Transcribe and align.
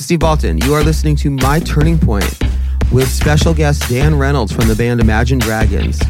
Is 0.00 0.04
Steve 0.06 0.20
Baltin. 0.20 0.64
You 0.64 0.72
are 0.72 0.82
listening 0.82 1.14
to 1.16 1.30
My 1.30 1.60
Turning 1.60 1.98
Point 1.98 2.24
with 2.90 3.06
special 3.06 3.52
guest 3.52 3.86
Dan 3.90 4.16
Reynolds 4.16 4.50
from 4.50 4.66
the 4.66 4.74
band 4.74 4.98
Imagine 4.98 5.38
Dragons. 5.38 6.00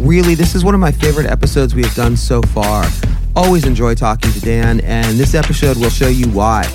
Really, 0.00 0.34
this 0.34 0.56
is 0.56 0.64
one 0.64 0.74
of 0.74 0.80
my 0.80 0.90
favorite 0.90 1.26
episodes 1.26 1.72
we 1.72 1.82
have 1.84 1.94
done 1.94 2.16
so 2.16 2.42
far. 2.42 2.84
Always 3.36 3.64
enjoy 3.64 3.94
talking 3.94 4.32
to 4.32 4.40
Dan, 4.40 4.80
and 4.80 5.16
this 5.18 5.34
episode 5.34 5.76
will 5.76 5.88
show 5.88 6.08
you 6.08 6.26
why. 6.30 6.66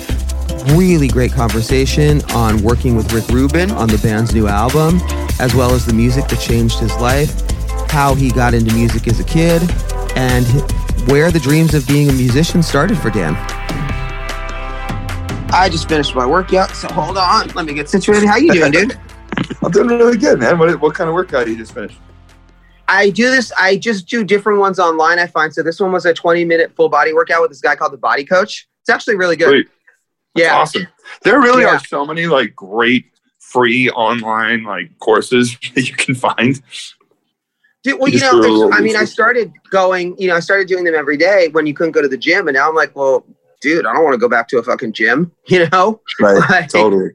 Really 0.70 1.08
great 1.08 1.32
conversation 1.32 2.22
on 2.30 2.62
working 2.62 2.96
with 2.96 3.12
Rick 3.12 3.28
Rubin 3.28 3.70
on 3.70 3.86
the 3.86 3.98
band's 3.98 4.34
new 4.34 4.48
album, 4.48 5.00
as 5.40 5.54
well 5.54 5.72
as 5.72 5.84
the 5.84 5.92
music 5.92 6.28
that 6.28 6.40
changed 6.40 6.78
his 6.78 6.96
life, 6.96 7.42
how 7.90 8.14
he 8.14 8.30
got 8.30 8.54
into 8.54 8.74
music 8.74 9.06
as 9.06 9.20
a 9.20 9.24
kid, 9.24 9.60
and 10.16 10.46
where 11.10 11.30
the 11.30 11.40
dreams 11.40 11.74
of 11.74 11.86
being 11.86 12.08
a 12.08 12.12
musician 12.14 12.62
started 12.62 12.96
for 12.96 13.10
Dan. 13.10 13.34
I 15.50 15.68
just 15.70 15.88
finished 15.88 16.14
my 16.14 16.26
workout, 16.26 16.70
so 16.76 16.88
hold 16.88 17.16
on. 17.16 17.48
Let 17.48 17.64
me 17.66 17.74
get 17.74 17.88
situated. 17.88 18.26
How 18.26 18.36
you 18.36 18.52
doing, 18.52 18.70
dude? 18.72 18.98
I'm 19.62 19.70
doing 19.70 19.88
really 19.88 20.16
good, 20.16 20.38
man. 20.38 20.58
What, 20.58 20.80
what 20.80 20.94
kind 20.94 21.08
of 21.08 21.14
workout 21.14 21.46
did 21.46 21.52
you 21.52 21.58
just 21.58 21.72
finish? 21.72 21.96
I 22.86 23.10
do 23.10 23.30
this. 23.30 23.52
I 23.58 23.76
just 23.76 24.06
do 24.06 24.24
different 24.24 24.60
ones 24.60 24.78
online. 24.78 25.18
I 25.18 25.26
find 25.26 25.52
so. 25.52 25.62
This 25.62 25.80
one 25.80 25.92
was 25.92 26.06
a 26.06 26.14
20 26.14 26.44
minute 26.44 26.72
full 26.74 26.88
body 26.88 27.12
workout 27.12 27.42
with 27.42 27.50
this 27.50 27.60
guy 27.60 27.76
called 27.76 27.92
the 27.92 27.98
Body 27.98 28.24
Coach. 28.24 28.68
It's 28.82 28.88
actually 28.90 29.16
really 29.16 29.36
good. 29.36 29.48
Sweet. 29.48 29.68
Yeah, 30.34 30.54
awesome. 30.56 30.86
There 31.22 31.40
really 31.40 31.62
Yeah. 31.62 31.76
are 31.76 31.80
so 31.84 32.04
many 32.06 32.26
like 32.26 32.54
great 32.54 33.06
free 33.40 33.90
online 33.90 34.64
like 34.64 34.96
courses 34.98 35.56
that 35.74 35.88
you 35.88 35.94
can 35.94 36.14
find. 36.14 36.62
Dude, 37.82 37.98
well, 37.98 38.08
You 38.08 38.18
you 38.18 38.20
know, 38.20 38.32
do 38.32 38.38
a 38.38 38.52
little 38.52 38.74
I 38.74 38.80
mean, 38.80 38.96
I 38.96 39.04
started 39.04 39.52
going. 39.70 40.16
You 40.18 40.28
know, 40.28 40.36
I 40.36 40.40
started 40.40 40.68
doing 40.68 40.84
them 40.84 40.94
every 40.94 41.16
day 41.16 41.48
when 41.52 41.66
you 41.66 41.74
couldn't 41.74 41.92
go 41.92 42.02
to 42.02 42.08
the 42.08 42.16
gym, 42.18 42.48
and 42.48 42.54
now 42.54 42.68
I'm 42.68 42.74
like, 42.74 42.94
well, 42.96 43.24
dude, 43.60 43.86
I 43.86 43.92
don't 43.92 44.04
want 44.04 44.14
to 44.14 44.18
go 44.18 44.28
back 44.28 44.48
to 44.48 44.58
a 44.58 44.62
fucking 44.62 44.92
gym. 44.92 45.32
You 45.46 45.68
know, 45.70 46.00
Right. 46.20 46.42
Like, 46.50 46.68
totally. 46.68 47.10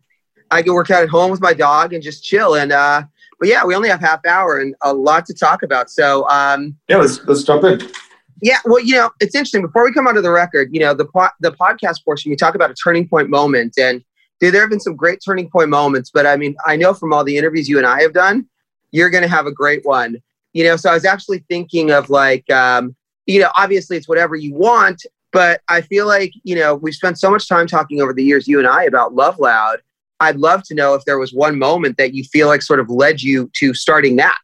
I 0.51 0.61
can 0.61 0.73
work 0.73 0.91
out 0.91 1.03
at 1.03 1.09
home 1.09 1.31
with 1.31 1.41
my 1.41 1.53
dog 1.53 1.93
and 1.93 2.03
just 2.03 2.23
chill. 2.23 2.55
And 2.55 2.71
uh, 2.71 3.03
but 3.39 3.49
yeah, 3.49 3.65
we 3.65 3.75
only 3.75 3.89
have 3.89 3.99
half 3.99 4.25
hour 4.25 4.59
and 4.59 4.75
a 4.81 4.93
lot 4.93 5.25
to 5.27 5.33
talk 5.33 5.63
about. 5.63 5.89
So 5.89 6.27
um, 6.29 6.77
Yeah, 6.87 6.97
let's 6.97 7.23
let's 7.25 7.43
jump 7.43 7.63
in. 7.63 7.81
Yeah, 8.41 8.57
well, 8.65 8.79
you 8.79 8.95
know, 8.95 9.09
it's 9.21 9.35
interesting. 9.35 9.61
Before 9.61 9.85
we 9.85 9.93
come 9.93 10.05
onto 10.05 10.21
the 10.21 10.31
record, 10.31 10.69
you 10.71 10.79
know, 10.79 10.93
the 10.93 11.05
po- 11.05 11.29
the 11.39 11.51
podcast 11.53 12.03
portion, 12.03 12.29
you 12.29 12.37
talk 12.37 12.55
about 12.55 12.69
a 12.69 12.73
turning 12.73 13.07
point 13.07 13.29
moment, 13.29 13.75
and 13.77 14.03
dude, 14.39 14.53
there 14.53 14.61
have 14.61 14.69
been 14.69 14.81
some 14.81 14.95
great 14.95 15.19
turning 15.25 15.49
point 15.49 15.69
moments. 15.69 16.11
But 16.13 16.25
I 16.25 16.35
mean, 16.35 16.55
I 16.65 16.75
know 16.75 16.93
from 16.93 17.13
all 17.13 17.23
the 17.23 17.37
interviews 17.37 17.69
you 17.69 17.77
and 17.77 17.87
I 17.87 18.01
have 18.01 18.13
done, 18.13 18.47
you're 18.91 19.09
going 19.09 19.23
to 19.23 19.29
have 19.29 19.45
a 19.45 19.51
great 19.51 19.85
one. 19.85 20.17
You 20.51 20.65
know, 20.65 20.75
so 20.75 20.91
I 20.91 20.93
was 20.93 21.05
actually 21.05 21.43
thinking 21.49 21.91
of 21.91 22.09
like, 22.09 22.49
um, 22.51 22.95
you 23.25 23.39
know, 23.39 23.49
obviously 23.55 23.97
it's 23.97 24.07
whatever 24.07 24.35
you 24.35 24.53
want, 24.53 25.05
but 25.33 25.61
I 25.67 25.81
feel 25.81 26.07
like 26.07 26.31
you 26.43 26.55
know 26.55 26.75
we've 26.75 26.93
spent 26.93 27.19
so 27.19 27.29
much 27.29 27.49
time 27.49 27.67
talking 27.67 28.01
over 28.01 28.13
the 28.13 28.23
years, 28.23 28.47
you 28.47 28.59
and 28.59 28.67
I, 28.67 28.83
about 28.83 29.13
Love 29.13 29.39
Loud. 29.39 29.79
I'd 30.19 30.37
love 30.37 30.63
to 30.65 30.75
know 30.75 30.93
if 30.93 31.03
there 31.03 31.19
was 31.19 31.33
one 31.33 31.59
moment 31.59 31.97
that 31.97 32.13
you 32.13 32.23
feel 32.23 32.47
like 32.47 32.61
sort 32.61 32.79
of 32.79 32.89
led 32.89 33.21
you 33.21 33.49
to 33.55 33.73
starting 33.73 34.15
that. 34.17 34.39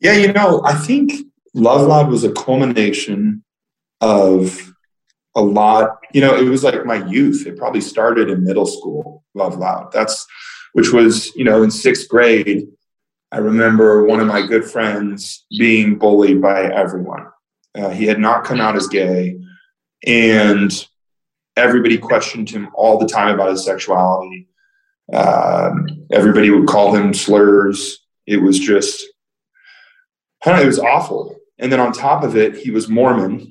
Yeah, 0.00 0.14
you 0.14 0.32
know, 0.32 0.62
I 0.64 0.74
think 0.74 1.12
Love 1.52 1.86
Loud 1.86 2.08
was 2.08 2.24
a 2.24 2.32
culmination 2.32 3.44
of 4.00 4.72
a 5.34 5.42
lot. 5.42 5.98
You 6.12 6.20
know, 6.20 6.36
it 6.36 6.48
was 6.48 6.64
like 6.64 6.84
my 6.86 7.04
youth. 7.06 7.46
It 7.46 7.58
probably 7.58 7.80
started 7.80 8.30
in 8.30 8.44
middle 8.44 8.66
school, 8.66 9.24
Love 9.34 9.58
Loud. 9.58 9.92
That's 9.92 10.26
which 10.72 10.92
was, 10.92 11.34
you 11.36 11.44
know, 11.44 11.62
in 11.62 11.70
sixth 11.70 12.08
grade. 12.08 12.66
I 13.32 13.38
remember 13.38 14.04
one 14.04 14.20
of 14.20 14.26
my 14.26 14.46
good 14.46 14.64
friends 14.64 15.44
being 15.56 15.98
bullied 15.98 16.40
by 16.40 16.64
everyone. 16.64 17.26
Uh, 17.74 17.90
he 17.90 18.06
had 18.06 18.20
not 18.20 18.44
come 18.44 18.60
out 18.60 18.76
as 18.76 18.86
gay, 18.86 19.40
and 20.06 20.86
everybody 21.56 21.98
questioned 21.98 22.48
him 22.50 22.68
all 22.74 22.98
the 22.98 23.06
time 23.06 23.34
about 23.34 23.50
his 23.50 23.64
sexuality. 23.64 24.48
Um, 25.12 26.06
everybody 26.12 26.50
would 26.50 26.68
call 26.68 26.94
him 26.94 27.12
slurs. 27.12 27.98
It 28.26 28.38
was 28.38 28.58
just 28.58 29.04
know, 30.52 30.60
it 30.60 30.66
was 30.66 30.78
awful. 30.78 31.36
And 31.58 31.72
then 31.72 31.80
on 31.80 31.92
top 31.92 32.22
of 32.22 32.36
it, 32.36 32.56
he 32.56 32.70
was 32.70 32.88
Mormon. 32.88 33.50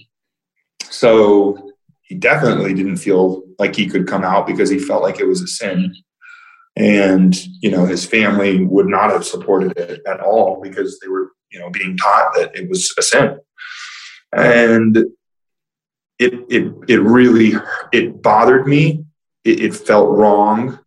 So 0.83 1.71
he 2.01 2.15
definitely 2.15 2.73
didn't 2.73 2.97
feel 2.97 3.43
like 3.57 3.75
he 3.75 3.87
could 3.87 4.07
come 4.07 4.23
out 4.23 4.45
because 4.45 4.69
he 4.69 4.79
felt 4.79 5.03
like 5.03 5.19
it 5.19 5.27
was 5.27 5.41
a 5.41 5.47
sin. 5.47 5.95
And, 6.75 7.35
you 7.61 7.71
know, 7.71 7.85
his 7.85 8.05
family 8.05 8.65
would 8.65 8.87
not 8.87 9.11
have 9.11 9.25
supported 9.25 9.77
it 9.77 10.01
at 10.07 10.19
all 10.19 10.59
because 10.61 10.99
they 10.99 11.07
were, 11.07 11.31
you 11.51 11.59
know, 11.59 11.69
being 11.69 11.97
taught 11.97 12.33
that 12.35 12.55
it 12.55 12.69
was 12.69 12.93
a 12.97 13.01
sin. 13.01 13.39
And 14.35 14.97
it 16.19 16.33
it 16.49 16.73
it 16.87 17.01
really 17.01 17.53
it 17.91 18.21
bothered 18.21 18.67
me. 18.67 19.05
It, 19.43 19.59
it 19.59 19.73
felt 19.73 20.09
wrong. 20.09 20.79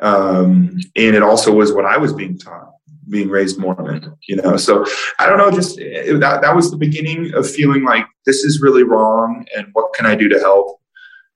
Um, 0.00 0.78
and 0.96 1.16
it 1.16 1.22
also 1.22 1.52
was 1.52 1.72
what 1.72 1.84
I 1.84 1.96
was 1.96 2.12
being 2.12 2.38
taught 2.38 2.68
being 3.08 3.28
raised 3.28 3.58
Mormon, 3.58 4.14
you 4.28 4.36
know. 4.36 4.56
So 4.56 4.84
I 5.18 5.26
don't 5.26 5.38
know, 5.38 5.50
just 5.50 5.78
it, 5.78 6.20
that 6.20 6.42
that 6.42 6.54
was 6.54 6.70
the 6.70 6.76
beginning 6.76 7.34
of 7.34 7.50
feeling 7.50 7.84
like 7.84 8.06
this 8.26 8.44
is 8.44 8.60
really 8.60 8.82
wrong, 8.82 9.46
and 9.56 9.68
what 9.72 9.94
can 9.94 10.06
I 10.06 10.14
do 10.14 10.28
to 10.28 10.38
help? 10.38 10.80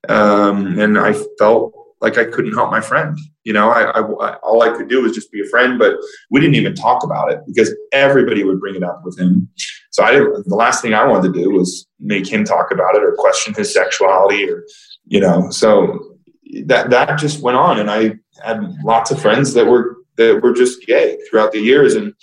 Um, 0.08 0.78
and 0.78 0.98
I 0.98 1.14
felt 1.38 1.74
like 2.00 2.18
I 2.18 2.24
couldn't 2.24 2.54
help 2.54 2.70
my 2.70 2.80
friend. 2.80 3.16
You 3.44 3.52
know, 3.52 3.70
I, 3.70 3.82
I, 3.82 4.00
I 4.00 4.34
all 4.36 4.62
I 4.62 4.70
could 4.70 4.88
do 4.88 5.02
was 5.02 5.12
just 5.12 5.32
be 5.32 5.40
a 5.40 5.48
friend, 5.48 5.78
but 5.78 5.96
we 6.30 6.40
didn't 6.40 6.56
even 6.56 6.74
talk 6.74 7.04
about 7.04 7.32
it 7.32 7.40
because 7.46 7.74
everybody 7.92 8.44
would 8.44 8.60
bring 8.60 8.74
it 8.74 8.82
up 8.82 9.02
with 9.04 9.18
him. 9.18 9.48
So 9.92 10.02
I 10.02 10.12
didn't. 10.12 10.48
The 10.48 10.56
last 10.56 10.82
thing 10.82 10.94
I 10.94 11.06
wanted 11.06 11.32
to 11.32 11.42
do 11.42 11.50
was 11.50 11.86
make 12.00 12.26
him 12.26 12.44
talk 12.44 12.70
about 12.72 12.96
it 12.96 13.02
or 13.02 13.14
question 13.16 13.54
his 13.54 13.72
sexuality, 13.72 14.50
or 14.50 14.64
you 15.06 15.20
know. 15.20 15.50
So 15.50 16.16
that 16.64 16.90
that 16.90 17.18
just 17.18 17.40
went 17.40 17.56
on, 17.56 17.78
and 17.78 17.90
I 17.90 18.14
had 18.42 18.62
lots 18.82 19.10
of 19.10 19.20
friends 19.20 19.54
that 19.54 19.66
were 19.66 19.98
that 20.16 20.42
were 20.42 20.52
just 20.52 20.86
gay 20.86 21.18
throughout 21.28 21.52
the 21.52 21.60
years 21.60 21.94
and 21.94 22.14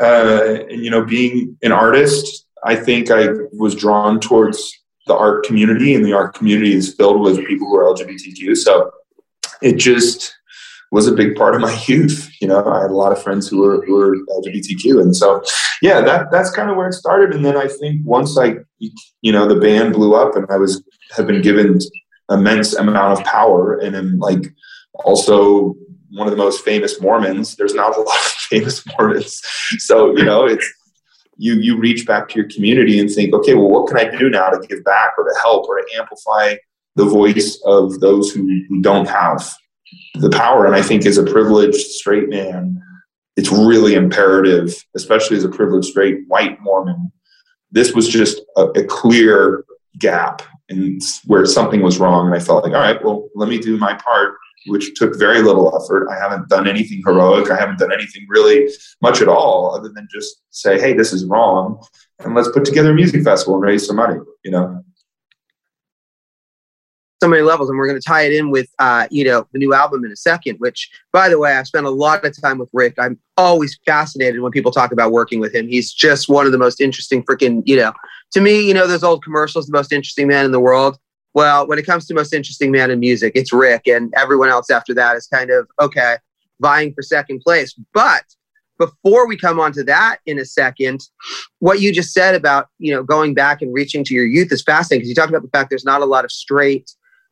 uh 0.00 0.58
and 0.70 0.84
you 0.84 0.90
know 0.90 1.04
being 1.04 1.56
an 1.62 1.72
artist 1.72 2.46
i 2.64 2.76
think 2.76 3.10
i 3.10 3.28
was 3.52 3.74
drawn 3.74 4.20
towards 4.20 4.72
the 5.06 5.14
art 5.14 5.44
community 5.44 5.94
and 5.94 6.04
the 6.04 6.12
art 6.12 6.34
community 6.34 6.72
is 6.72 6.94
filled 6.94 7.20
with 7.20 7.44
people 7.46 7.68
who 7.68 7.76
are 7.76 7.94
lgbtq 7.94 8.56
so 8.56 8.90
it 9.62 9.76
just 9.76 10.36
was 10.92 11.06
a 11.06 11.12
big 11.12 11.34
part 11.34 11.54
of 11.54 11.60
my 11.60 11.76
youth 11.86 12.30
you 12.40 12.46
know 12.46 12.64
i 12.64 12.82
had 12.82 12.90
a 12.90 12.94
lot 12.94 13.12
of 13.12 13.22
friends 13.22 13.48
who 13.48 13.58
were 13.58 13.84
who 13.84 13.94
were 13.94 14.16
lgbtq 14.38 15.00
and 15.00 15.16
so 15.16 15.42
yeah 15.82 16.00
that 16.00 16.30
that's 16.30 16.50
kind 16.50 16.70
of 16.70 16.76
where 16.76 16.88
it 16.88 16.92
started 16.92 17.34
and 17.34 17.44
then 17.44 17.56
i 17.56 17.66
think 17.66 18.00
once 18.04 18.38
i 18.38 18.54
you 19.20 19.32
know 19.32 19.46
the 19.46 19.60
band 19.60 19.92
blew 19.92 20.14
up 20.14 20.36
and 20.36 20.46
i 20.50 20.56
was 20.56 20.82
have 21.16 21.26
been 21.26 21.42
given 21.42 21.78
immense 22.30 22.74
amount 22.74 23.18
of 23.18 23.24
power 23.24 23.78
and 23.78 23.96
am 23.96 24.18
like 24.18 24.52
also 25.04 25.74
one 26.12 26.26
of 26.26 26.32
the 26.32 26.36
most 26.36 26.64
famous 26.64 27.00
Mormons. 27.00 27.56
There's 27.56 27.74
not 27.74 27.96
a 27.96 28.00
lot 28.00 28.16
of 28.16 28.32
famous 28.50 28.84
Mormons, 28.86 29.40
so 29.78 30.16
you 30.16 30.24
know 30.24 30.46
it's 30.46 30.66
you 31.36 31.54
you 31.54 31.78
reach 31.78 32.06
back 32.06 32.28
to 32.28 32.38
your 32.38 32.48
community 32.48 32.98
and 32.98 33.10
think, 33.10 33.34
okay, 33.34 33.54
well, 33.54 33.68
what 33.68 33.88
can 33.88 33.96
I 33.96 34.16
do 34.16 34.28
now 34.28 34.50
to 34.50 34.66
give 34.66 34.84
back 34.84 35.12
or 35.16 35.24
to 35.24 35.34
help 35.42 35.66
or 35.68 35.80
to 35.80 35.86
amplify 35.96 36.56
the 36.96 37.04
voice 37.04 37.60
of 37.64 38.00
those 38.00 38.30
who, 38.32 38.46
who 38.68 38.82
don't 38.82 39.08
have 39.08 39.50
the 40.14 40.28
power? 40.28 40.66
And 40.66 40.74
I 40.74 40.82
think 40.82 41.06
as 41.06 41.16
a 41.16 41.24
privileged 41.24 41.76
straight 41.76 42.28
man, 42.28 42.82
it's 43.36 43.50
really 43.50 43.94
imperative, 43.94 44.74
especially 44.94 45.36
as 45.36 45.44
a 45.44 45.48
privileged 45.48 45.88
straight 45.88 46.26
white 46.28 46.60
Mormon. 46.60 47.12
This 47.70 47.94
was 47.94 48.08
just 48.08 48.40
a, 48.56 48.64
a 48.66 48.84
clear 48.84 49.64
gap 49.98 50.42
and 50.68 51.02
where 51.26 51.46
something 51.46 51.82
was 51.82 51.98
wrong, 51.98 52.26
and 52.26 52.34
I 52.34 52.40
felt 52.40 52.64
like, 52.64 52.72
all 52.72 52.80
right, 52.80 53.04
well, 53.04 53.28
let 53.34 53.48
me 53.48 53.58
do 53.58 53.76
my 53.76 53.94
part 53.94 54.34
which 54.66 54.94
took 54.94 55.18
very 55.18 55.42
little 55.42 55.74
effort. 55.74 56.08
I 56.10 56.18
haven't 56.18 56.48
done 56.48 56.68
anything 56.68 57.02
heroic. 57.04 57.50
I 57.50 57.56
haven't 57.56 57.78
done 57.78 57.92
anything 57.92 58.26
really 58.28 58.68
much 59.00 59.22
at 59.22 59.28
all 59.28 59.74
other 59.74 59.88
than 59.88 60.08
just 60.10 60.42
say, 60.50 60.78
hey, 60.78 60.92
this 60.92 61.12
is 61.12 61.24
wrong. 61.24 61.82
And 62.20 62.34
let's 62.34 62.50
put 62.50 62.64
together 62.64 62.90
a 62.90 62.94
music 62.94 63.24
festival 63.24 63.54
and 63.54 63.62
raise 63.62 63.86
some 63.86 63.96
money, 63.96 64.18
you 64.44 64.50
know? 64.50 64.84
So 67.22 67.28
many 67.28 67.42
levels 67.42 67.68
and 67.68 67.78
we're 67.78 67.86
going 67.86 68.00
to 68.00 68.06
tie 68.06 68.22
it 68.22 68.32
in 68.32 68.50
with 68.50 68.68
uh, 68.78 69.06
you 69.10 69.24
know 69.24 69.46
the 69.52 69.58
new 69.58 69.74
album 69.74 70.04
in 70.04 70.10
a 70.10 70.16
second 70.16 70.56
which 70.58 70.90
by 71.12 71.28
the 71.28 71.38
way 71.38 71.52
i've 71.52 71.66
spent 71.66 71.86
a 71.86 71.90
lot 71.90 72.24
of 72.24 72.42
time 72.42 72.58
with 72.58 72.68
rick. 72.72 72.94
I'm 72.98 73.18
always 73.36 73.78
fascinated 73.86 74.40
when 74.40 74.52
people 74.52 74.72
talk 74.72 74.92
about 74.92 75.12
working 75.12 75.40
with 75.40 75.54
him. 75.54 75.68
He's 75.68 75.92
just 75.92 76.28
one 76.28 76.46
of 76.46 76.52
the 76.52 76.58
most 76.58 76.80
interesting 76.80 77.22
freaking 77.22 77.62
you 77.66 77.76
know 77.76 77.92
to 78.32 78.40
me 78.40 78.66
you 78.66 78.74
know 78.74 78.86
those 78.86 79.04
old 79.04 79.22
commercials 79.22 79.66
the 79.66 79.76
most 79.76 79.92
interesting 79.92 80.28
man 80.28 80.44
in 80.44 80.52
the 80.52 80.60
world. 80.60 80.98
Well 81.34 81.66
when 81.66 81.78
it 81.78 81.86
comes 81.86 82.06
to 82.06 82.14
most 82.14 82.32
interesting 82.32 82.70
man 82.70 82.90
in 82.90 83.00
music 83.00 83.32
it's 83.34 83.52
rick 83.52 83.86
and 83.86 84.12
everyone 84.16 84.48
else 84.48 84.70
after 84.70 84.94
that 84.94 85.16
is 85.16 85.26
kind 85.26 85.50
of 85.50 85.68
okay 85.80 86.16
vying 86.60 86.92
for 86.92 87.02
second 87.02 87.40
place. 87.40 87.74
But 87.94 88.24
before 88.78 89.26
we 89.26 89.36
come 89.36 89.60
on 89.60 89.72
to 89.72 89.84
that 89.84 90.18
in 90.24 90.38
a 90.38 90.44
second 90.44 91.00
what 91.58 91.80
you 91.80 91.92
just 91.92 92.14
said 92.14 92.34
about 92.34 92.68
you 92.78 92.92
know 92.92 93.02
going 93.02 93.34
back 93.34 93.60
and 93.60 93.74
reaching 93.74 94.02
to 94.04 94.14
your 94.14 94.24
youth 94.24 94.50
is 94.50 94.62
fascinating 94.62 95.00
because 95.00 95.10
you 95.10 95.14
talked 95.14 95.28
about 95.28 95.42
the 95.42 95.50
fact 95.50 95.68
there's 95.68 95.84
not 95.84 96.00
a 96.00 96.06
lot 96.06 96.24
of 96.24 96.32
straight 96.32 96.90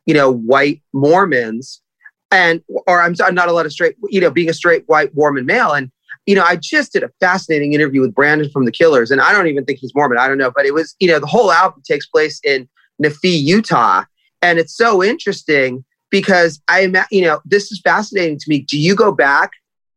you 0.09 0.15
know, 0.15 0.31
white 0.31 0.81
Mormons 0.91 1.83
and, 2.31 2.63
or 2.87 2.99
I'm 2.99 3.13
not 3.35 3.47
a 3.47 3.51
lot 3.51 3.67
of 3.67 3.71
straight, 3.71 3.95
you 4.09 4.19
know, 4.19 4.31
being 4.31 4.49
a 4.49 4.55
straight 4.55 4.83
white 4.87 5.15
Mormon 5.15 5.45
male. 5.45 5.71
And, 5.71 5.91
you 6.25 6.33
know, 6.33 6.43
I 6.43 6.55
just 6.55 6.93
did 6.93 7.03
a 7.03 7.11
fascinating 7.19 7.73
interview 7.73 8.01
with 8.01 8.15
Brandon 8.15 8.49
from 8.49 8.65
the 8.65 8.71
Killers, 8.71 9.11
and 9.11 9.21
I 9.21 9.31
don't 9.31 9.45
even 9.45 9.65
think 9.65 9.77
he's 9.77 9.93
Mormon. 9.93 10.17
I 10.17 10.27
don't 10.27 10.39
know, 10.39 10.51
but 10.55 10.65
it 10.65 10.73
was, 10.73 10.95
you 10.99 11.07
know, 11.07 11.19
the 11.19 11.27
whole 11.27 11.51
album 11.51 11.83
takes 11.85 12.07
place 12.07 12.41
in 12.43 12.67
Nephi, 12.97 13.29
Utah. 13.29 14.05
And 14.41 14.57
it's 14.57 14.75
so 14.75 15.03
interesting 15.03 15.85
because 16.09 16.59
I 16.67 16.91
you 17.11 17.21
know, 17.21 17.39
this 17.45 17.71
is 17.71 17.79
fascinating 17.79 18.39
to 18.39 18.49
me. 18.49 18.61
Do 18.61 18.79
you 18.79 18.95
go 18.95 19.11
back 19.11 19.51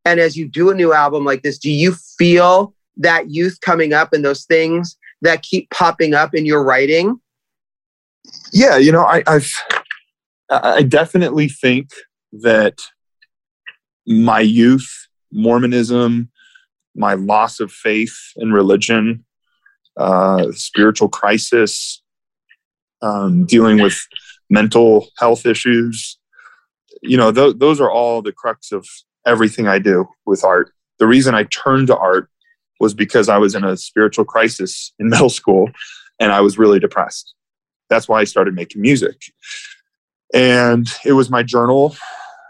and 0.04 0.20
as 0.20 0.36
you 0.36 0.46
do 0.46 0.68
a 0.68 0.74
new 0.74 0.92
album 0.92 1.24
like 1.24 1.40
this, 1.40 1.56
do 1.56 1.70
you 1.70 1.94
feel 2.18 2.74
that 2.98 3.30
youth 3.30 3.62
coming 3.62 3.94
up 3.94 4.12
and 4.12 4.22
those 4.22 4.44
things 4.44 4.94
that 5.22 5.40
keep 5.40 5.70
popping 5.70 6.12
up 6.12 6.34
in 6.34 6.44
your 6.44 6.62
writing? 6.62 7.18
Yeah, 8.52 8.76
you 8.76 8.92
know, 8.92 9.04
I, 9.04 9.22
I've 9.26 9.50
I 10.62 10.82
definitely 10.82 11.48
think 11.48 11.90
that 12.32 12.78
my 14.06 14.40
youth, 14.40 15.08
Mormonism, 15.32 16.30
my 16.94 17.14
loss 17.14 17.60
of 17.60 17.72
faith 17.72 18.16
in 18.36 18.52
religion, 18.52 19.24
uh, 19.96 20.52
spiritual 20.52 21.08
crisis, 21.08 22.02
um, 23.00 23.44
dealing 23.44 23.80
with 23.80 24.06
mental 24.50 25.08
health 25.18 25.46
issues. 25.46 26.18
You 27.02 27.16
know, 27.16 27.32
th- 27.32 27.56
those 27.58 27.80
are 27.80 27.90
all 27.90 28.22
the 28.22 28.32
crux 28.32 28.72
of 28.72 28.86
everything 29.26 29.66
I 29.66 29.78
do 29.78 30.06
with 30.26 30.44
art. 30.44 30.72
The 30.98 31.06
reason 31.06 31.34
I 31.34 31.44
turned 31.44 31.88
to 31.88 31.96
art 31.96 32.28
was 32.78 32.94
because 32.94 33.28
I 33.28 33.38
was 33.38 33.54
in 33.54 33.64
a 33.64 33.76
spiritual 33.76 34.24
crisis 34.24 34.92
in 34.98 35.08
middle 35.10 35.30
school 35.30 35.70
and 36.20 36.32
I 36.32 36.40
was 36.40 36.58
really 36.58 36.78
depressed. 36.78 37.34
That's 37.88 38.08
why 38.08 38.20
I 38.20 38.24
started 38.24 38.54
making 38.54 38.82
music. 38.82 39.20
And 40.32 40.88
it 41.04 41.12
was 41.12 41.30
my 41.30 41.42
journal. 41.42 41.94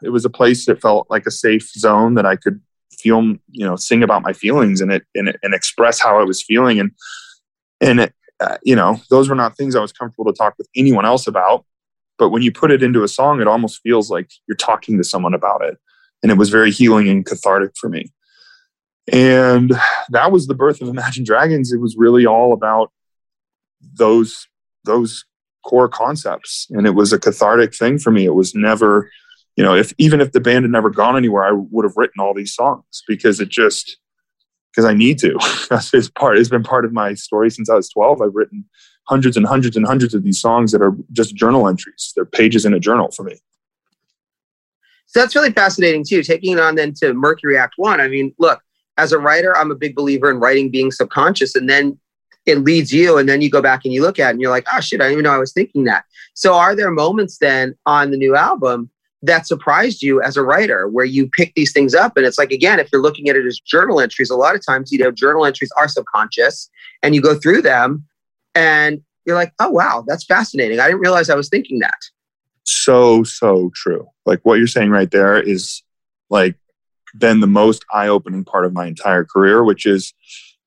It 0.02 0.10
was 0.10 0.24
a 0.24 0.30
place 0.30 0.66
that 0.66 0.80
felt 0.80 1.08
like 1.10 1.26
a 1.26 1.30
safe 1.30 1.70
zone 1.72 2.14
that 2.14 2.26
I 2.26 2.36
could 2.36 2.60
feel, 2.98 3.20
you 3.50 3.66
know, 3.66 3.76
sing 3.76 4.02
about 4.02 4.22
my 4.22 4.32
feelings 4.32 4.80
and 4.80 4.92
it 4.92 5.04
and, 5.14 5.36
and 5.42 5.54
express 5.54 6.00
how 6.00 6.18
I 6.18 6.24
was 6.24 6.42
feeling. 6.42 6.78
And 6.78 6.92
and 7.80 8.00
it, 8.00 8.14
uh, 8.40 8.58
you 8.62 8.76
know, 8.76 9.00
those 9.10 9.28
were 9.28 9.34
not 9.34 9.56
things 9.56 9.74
I 9.74 9.80
was 9.80 9.92
comfortable 9.92 10.32
to 10.32 10.36
talk 10.36 10.54
with 10.58 10.68
anyone 10.76 11.04
else 11.04 11.26
about. 11.26 11.64
But 12.18 12.30
when 12.30 12.42
you 12.42 12.52
put 12.52 12.70
it 12.70 12.82
into 12.82 13.02
a 13.02 13.08
song, 13.08 13.40
it 13.40 13.48
almost 13.48 13.80
feels 13.82 14.10
like 14.10 14.30
you're 14.46 14.56
talking 14.56 14.98
to 14.98 15.04
someone 15.04 15.34
about 15.34 15.64
it. 15.64 15.76
And 16.22 16.30
it 16.30 16.38
was 16.38 16.50
very 16.50 16.70
healing 16.70 17.08
and 17.08 17.26
cathartic 17.26 17.72
for 17.76 17.88
me. 17.88 18.12
And 19.12 19.72
that 20.10 20.30
was 20.30 20.46
the 20.46 20.54
birth 20.54 20.80
of 20.80 20.88
Imagine 20.88 21.24
Dragons. 21.24 21.72
It 21.72 21.80
was 21.80 21.96
really 21.96 22.26
all 22.26 22.52
about 22.52 22.92
those 23.80 24.46
those 24.84 25.24
core 25.64 25.88
concepts. 25.88 26.66
And 26.70 26.86
it 26.86 26.94
was 26.94 27.12
a 27.12 27.18
cathartic 27.18 27.74
thing 27.74 27.98
for 27.98 28.10
me. 28.10 28.24
It 28.24 28.34
was 28.34 28.54
never, 28.54 29.10
you 29.56 29.64
know, 29.64 29.74
if 29.74 29.92
even 29.98 30.20
if 30.20 30.32
the 30.32 30.40
band 30.40 30.64
had 30.64 30.70
never 30.70 30.90
gone 30.90 31.16
anywhere, 31.16 31.44
I 31.44 31.52
would 31.52 31.84
have 31.84 31.96
written 31.96 32.20
all 32.20 32.34
these 32.34 32.54
songs 32.54 33.02
because 33.06 33.40
it 33.40 33.48
just 33.48 33.98
because 34.70 34.84
I 34.84 34.94
need 34.94 35.18
to. 35.18 35.38
That's 35.70 35.92
it's 35.94 36.08
part. 36.08 36.38
It's 36.38 36.48
been 36.48 36.62
part 36.62 36.84
of 36.84 36.92
my 36.92 37.14
story 37.14 37.50
since 37.50 37.68
I 37.68 37.74
was 37.74 37.88
12. 37.90 38.22
I've 38.22 38.34
written 38.34 38.64
hundreds 39.08 39.36
and 39.36 39.46
hundreds 39.46 39.76
and 39.76 39.86
hundreds 39.86 40.14
of 40.14 40.22
these 40.22 40.40
songs 40.40 40.72
that 40.72 40.82
are 40.82 40.96
just 41.12 41.34
journal 41.34 41.68
entries. 41.68 42.12
They're 42.14 42.24
pages 42.24 42.64
in 42.64 42.74
a 42.74 42.80
journal 42.80 43.10
for 43.10 43.24
me. 43.24 43.34
So 45.06 45.20
that's 45.20 45.34
really 45.34 45.52
fascinating 45.52 46.04
too. 46.08 46.22
Taking 46.22 46.54
it 46.54 46.60
on 46.60 46.74
then 46.74 46.94
to 46.94 47.12
Mercury 47.12 47.58
Act 47.58 47.74
One. 47.76 48.00
I 48.00 48.08
mean, 48.08 48.34
look, 48.38 48.60
as 48.96 49.12
a 49.12 49.18
writer, 49.18 49.56
I'm 49.56 49.70
a 49.70 49.74
big 49.74 49.94
believer 49.94 50.30
in 50.30 50.38
writing 50.38 50.70
being 50.70 50.90
subconscious, 50.90 51.54
and 51.54 51.68
then 51.68 51.98
it 52.46 52.58
leads 52.58 52.92
you, 52.92 53.18
and 53.18 53.28
then 53.28 53.40
you 53.40 53.50
go 53.50 53.62
back 53.62 53.84
and 53.84 53.92
you 53.94 54.02
look 54.02 54.18
at 54.18 54.28
it, 54.28 54.30
and 54.32 54.40
you're 54.40 54.50
like, 54.50 54.66
oh 54.72 54.80
shit, 54.80 55.00
I 55.00 55.04
didn't 55.04 55.14
even 55.14 55.24
know 55.24 55.34
I 55.34 55.38
was 55.38 55.52
thinking 55.52 55.84
that. 55.84 56.04
So, 56.34 56.54
are 56.54 56.74
there 56.74 56.90
moments 56.90 57.38
then 57.38 57.76
on 57.86 58.10
the 58.10 58.16
new 58.16 58.34
album 58.34 58.90
that 59.22 59.46
surprised 59.46 60.02
you 60.02 60.20
as 60.20 60.36
a 60.36 60.42
writer 60.42 60.88
where 60.88 61.04
you 61.04 61.28
pick 61.28 61.54
these 61.54 61.72
things 61.72 61.94
up? 61.94 62.16
And 62.16 62.26
it's 62.26 62.38
like 62.38 62.50
again 62.50 62.80
if 62.80 62.88
you're 62.92 63.02
looking 63.02 63.28
at 63.28 63.36
it 63.36 63.46
as 63.46 63.60
journal 63.60 64.00
entries 64.00 64.30
a 64.30 64.36
lot 64.36 64.54
of 64.54 64.64
times 64.64 64.90
you 64.90 64.98
know 64.98 65.10
journal 65.10 65.46
entries 65.46 65.72
are 65.76 65.88
subconscious 65.88 66.68
and 67.02 67.14
you 67.14 67.22
go 67.22 67.38
through 67.38 67.62
them 67.62 68.04
and 68.54 69.00
you're 69.24 69.36
like 69.36 69.52
oh 69.60 69.70
wow 69.70 70.04
that's 70.06 70.24
fascinating. 70.24 70.80
I 70.80 70.86
didn't 70.86 71.00
realize 71.00 71.30
i 71.30 71.36
was 71.36 71.48
thinking 71.48 71.78
that. 71.80 71.98
So 72.64 73.22
so 73.22 73.70
true. 73.74 74.08
Like 74.26 74.40
what 74.42 74.58
you're 74.58 74.66
saying 74.66 74.90
right 74.90 75.10
there 75.10 75.40
is 75.40 75.82
like 76.28 76.56
been 77.16 77.40
the 77.40 77.46
most 77.46 77.84
eye-opening 77.92 78.44
part 78.44 78.64
of 78.64 78.72
my 78.72 78.86
entire 78.86 79.22
career 79.24 79.62
which 79.62 79.84
is 79.84 80.14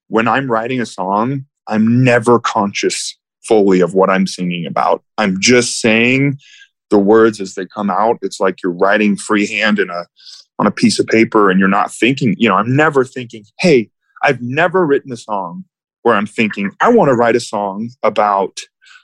when 0.09 0.27
i'm 0.27 0.49
writing 0.49 0.79
a 0.79 0.85
song 0.85 1.43
i'm 1.67 2.03
never 2.03 2.39
conscious 2.39 3.17
fully 3.43 3.79
of 3.79 3.93
what 3.93 4.09
i'm 4.09 4.27
singing 4.27 4.65
about 4.65 5.03
i'm 5.17 5.39
just 5.39 5.79
saying 5.79 6.37
the 6.89 6.99
words 6.99 7.41
as 7.41 7.55
they 7.55 7.65
come 7.65 7.89
out. 7.89 8.17
It's 8.21 8.39
like 8.39 8.61
you're 8.61 8.71
writing 8.71 9.15
freehand 9.15 9.79
in 9.79 9.89
a 9.89 10.05
on 10.57 10.67
a 10.67 10.71
piece 10.71 10.99
of 10.99 11.07
paper 11.07 11.49
and 11.49 11.59
you're 11.59 11.67
not 11.67 11.91
thinking, 11.91 12.33
you 12.37 12.47
know, 12.47 12.55
I'm 12.55 12.73
never 12.73 13.03
thinking, 13.03 13.43
hey, 13.59 13.89
I've 14.23 14.41
never 14.41 14.85
written 14.85 15.11
a 15.11 15.17
song 15.17 15.65
where 16.03 16.15
I'm 16.15 16.25
thinking, 16.25 16.71
I 16.79 16.89
want 16.89 17.09
to 17.09 17.13
write 17.13 17.35
a 17.35 17.41
song 17.41 17.89
about 18.03 18.61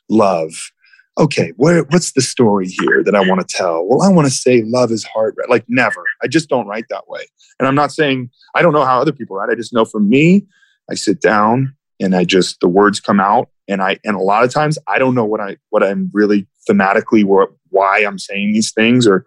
love. 0.09 0.71
Okay, 1.17 1.51
where, 1.57 1.83
what's 1.89 2.13
the 2.13 2.21
story 2.21 2.69
here 2.69 3.03
that 3.03 3.15
I 3.15 3.27
want 3.27 3.45
to 3.45 3.57
tell? 3.57 3.85
Well, 3.85 4.01
I 4.01 4.07
want 4.07 4.27
to 4.27 4.33
say 4.33 4.63
love 4.65 4.91
is 4.91 5.03
hard. 5.03 5.35
Like 5.49 5.65
never. 5.67 6.05
I 6.23 6.27
just 6.27 6.47
don't 6.47 6.67
write 6.67 6.85
that 6.89 7.09
way. 7.09 7.25
And 7.59 7.67
I'm 7.67 7.75
not 7.75 7.91
saying 7.91 8.29
I 8.55 8.61
don't 8.61 8.71
know 8.71 8.85
how 8.85 9.01
other 9.01 9.11
people 9.11 9.35
write. 9.35 9.49
I 9.49 9.55
just 9.55 9.73
know 9.73 9.83
for 9.83 9.99
me, 9.99 10.45
I 10.89 10.95
sit 10.95 11.19
down 11.19 11.75
and 12.01 12.15
I 12.15 12.25
just 12.25 12.59
the 12.59 12.67
words 12.67 12.99
come 12.99 13.19
out 13.19 13.49
and 13.67 13.81
I 13.81 13.99
and 14.03 14.15
a 14.15 14.21
lot 14.21 14.43
of 14.43 14.51
times 14.51 14.77
I 14.87 14.99
don't 14.99 15.15
know 15.15 15.25
what 15.25 15.39
I 15.39 15.57
what 15.69 15.83
I'm 15.83 16.09
really 16.13 16.47
thematically 16.69 17.23
what 17.23 17.51
why 17.69 17.99
I'm 17.99 18.19
saying 18.19 18.51
these 18.51 18.73
things 18.73 19.07
or 19.07 19.25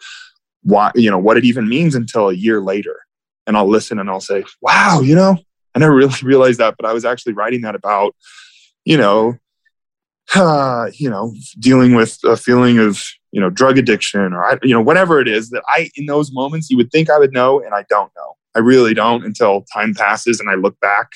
why, 0.64 0.90
you 0.94 1.10
know, 1.10 1.18
what 1.18 1.36
it 1.36 1.44
even 1.44 1.68
means 1.68 1.94
until 1.94 2.28
a 2.28 2.34
year 2.34 2.60
later. 2.60 2.96
And 3.46 3.56
I'll 3.56 3.68
listen 3.68 3.98
and 3.98 4.10
I'll 4.10 4.20
say, 4.20 4.44
wow, 4.60 5.00
you 5.00 5.14
know, 5.14 5.36
I 5.74 5.78
never 5.78 5.94
really 5.94 6.14
realized 6.22 6.58
that, 6.58 6.74
but 6.76 6.86
I 6.86 6.92
was 6.92 7.04
actually 7.04 7.34
writing 7.34 7.62
that 7.62 7.74
about, 7.74 8.16
you 8.84 8.96
know, 8.96 9.36
uh, 10.34 10.90
you 10.94 11.08
know, 11.10 11.34
dealing 11.58 11.94
with 11.94 12.18
a 12.24 12.36
feeling 12.36 12.78
of, 12.78 13.02
you 13.30 13.40
know, 13.40 13.50
drug 13.50 13.76
addiction 13.76 14.32
or, 14.32 14.58
you 14.62 14.74
know, 14.74 14.80
whatever 14.80 15.20
it 15.20 15.28
is 15.28 15.50
that 15.50 15.62
I, 15.68 15.90
in 15.96 16.06
those 16.06 16.32
moments, 16.32 16.70
you 16.70 16.76
would 16.78 16.90
think 16.90 17.10
I 17.10 17.18
would 17.18 17.32
know 17.32 17.60
and 17.60 17.74
I 17.74 17.84
don't 17.90 18.10
know. 18.16 18.36
I 18.54 18.60
really 18.60 18.94
don't 18.94 19.24
until 19.24 19.64
time 19.72 19.94
passes 19.94 20.40
and 20.40 20.48
I 20.48 20.54
look 20.54 20.78
back. 20.80 21.10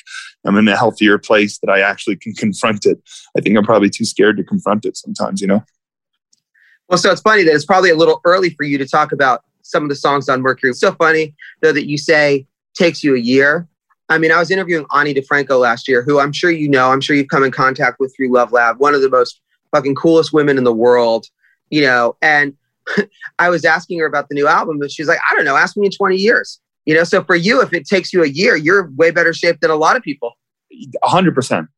I'm 0.45 0.57
in 0.57 0.69
a 0.69 0.77
healthier 0.77 1.19
place 1.19 1.59
that 1.59 1.71
I 1.71 1.81
actually 1.81 2.17
can 2.17 2.33
confront 2.35 2.87
it. 2.87 3.01
I 3.37 3.41
think 3.41 3.57
I'm 3.57 3.65
probably 3.65 3.91
too 3.91 4.05
scared 4.05 4.37
to 4.39 4.45
confront 4.45 4.85
it 4.85 4.97
sometimes, 4.97 5.41
you 5.41 5.47
know? 5.47 5.63
Well, 6.89 6.99
so 6.99 7.11
it's 7.11 7.21
funny 7.21 7.43
that 7.45 7.55
it's 7.55 7.67
probably 7.67 7.91
a 7.91 7.97
little 7.97 8.21
early 8.25 8.51
for 8.51 8.65
you 8.65 8.79
to 8.79 8.87
talk 8.87 9.13
about 9.13 9.45
some 9.63 9.83
of 9.83 9.89
the 9.89 9.95
songs 9.95 10.29
on 10.29 10.41
Mercury. 10.41 10.71
It's 10.71 10.81
so 10.81 10.93
funny 10.93 11.35
though 11.61 11.73
that 11.73 11.89
you 11.89 11.99
say 11.99 12.47
takes 12.75 13.05
you 13.05 13.15
a 13.15 13.21
year. 13.21 13.69
I 14.09 14.17
mean, 14.17 14.33
I 14.33 14.39
was 14.39 14.51
interviewing 14.51 14.87
Ani 14.95 15.13
DiFranco 15.13 15.61
last 15.61 15.87
year, 15.87 16.03
who 16.03 16.19
I'm 16.19 16.33
sure 16.33 16.51
you 16.51 16.69
know, 16.69 16.91
I'm 16.91 17.03
sure 17.03 17.15
you've 17.15 17.29
come 17.29 17.45
in 17.45 17.51
contact 17.51 18.01
with 18.01 18.15
through 18.17 18.33
Love 18.33 18.53
Loud, 18.53 18.79
one 18.79 18.95
of 18.95 19.03
the 19.03 19.11
most 19.11 19.41
fucking 19.71 19.97
coolest 19.97 20.33
women 20.33 20.57
in 20.57 20.65
the 20.65 20.73
world, 20.73 21.27
you 21.69 21.83
know, 21.83 22.17
and 22.23 22.57
I 23.39 23.51
was 23.51 23.67
asking 23.67 23.99
her 23.99 24.07
about 24.07 24.31
the 24.31 24.35
new 24.35 24.49
album, 24.49 24.81
and 24.81 24.91
she's 24.91 25.09
like, 25.09 25.19
I 25.31 25.35
don't 25.37 25.45
know, 25.45 25.57
ask 25.57 25.77
me 25.77 25.87
in 25.87 25.93
20 25.93 26.17
years. 26.17 26.59
You 26.89 26.95
know, 26.95 27.05
so 27.05 27.23
for 27.23 27.37
you, 27.37 27.61
if 27.61 27.75
it 27.75 27.87
takes 27.87 28.15
you 28.15 28.25
a 28.25 28.29
year, 28.29 28.57
you're 28.57 28.91
way 28.93 29.11
better 29.11 29.35
shape 29.35 29.61
than 29.61 29.71
a 29.71 29.77
lot 29.77 29.95
of 29.95 30.03
people. 30.03 30.39
100%. 31.05 31.69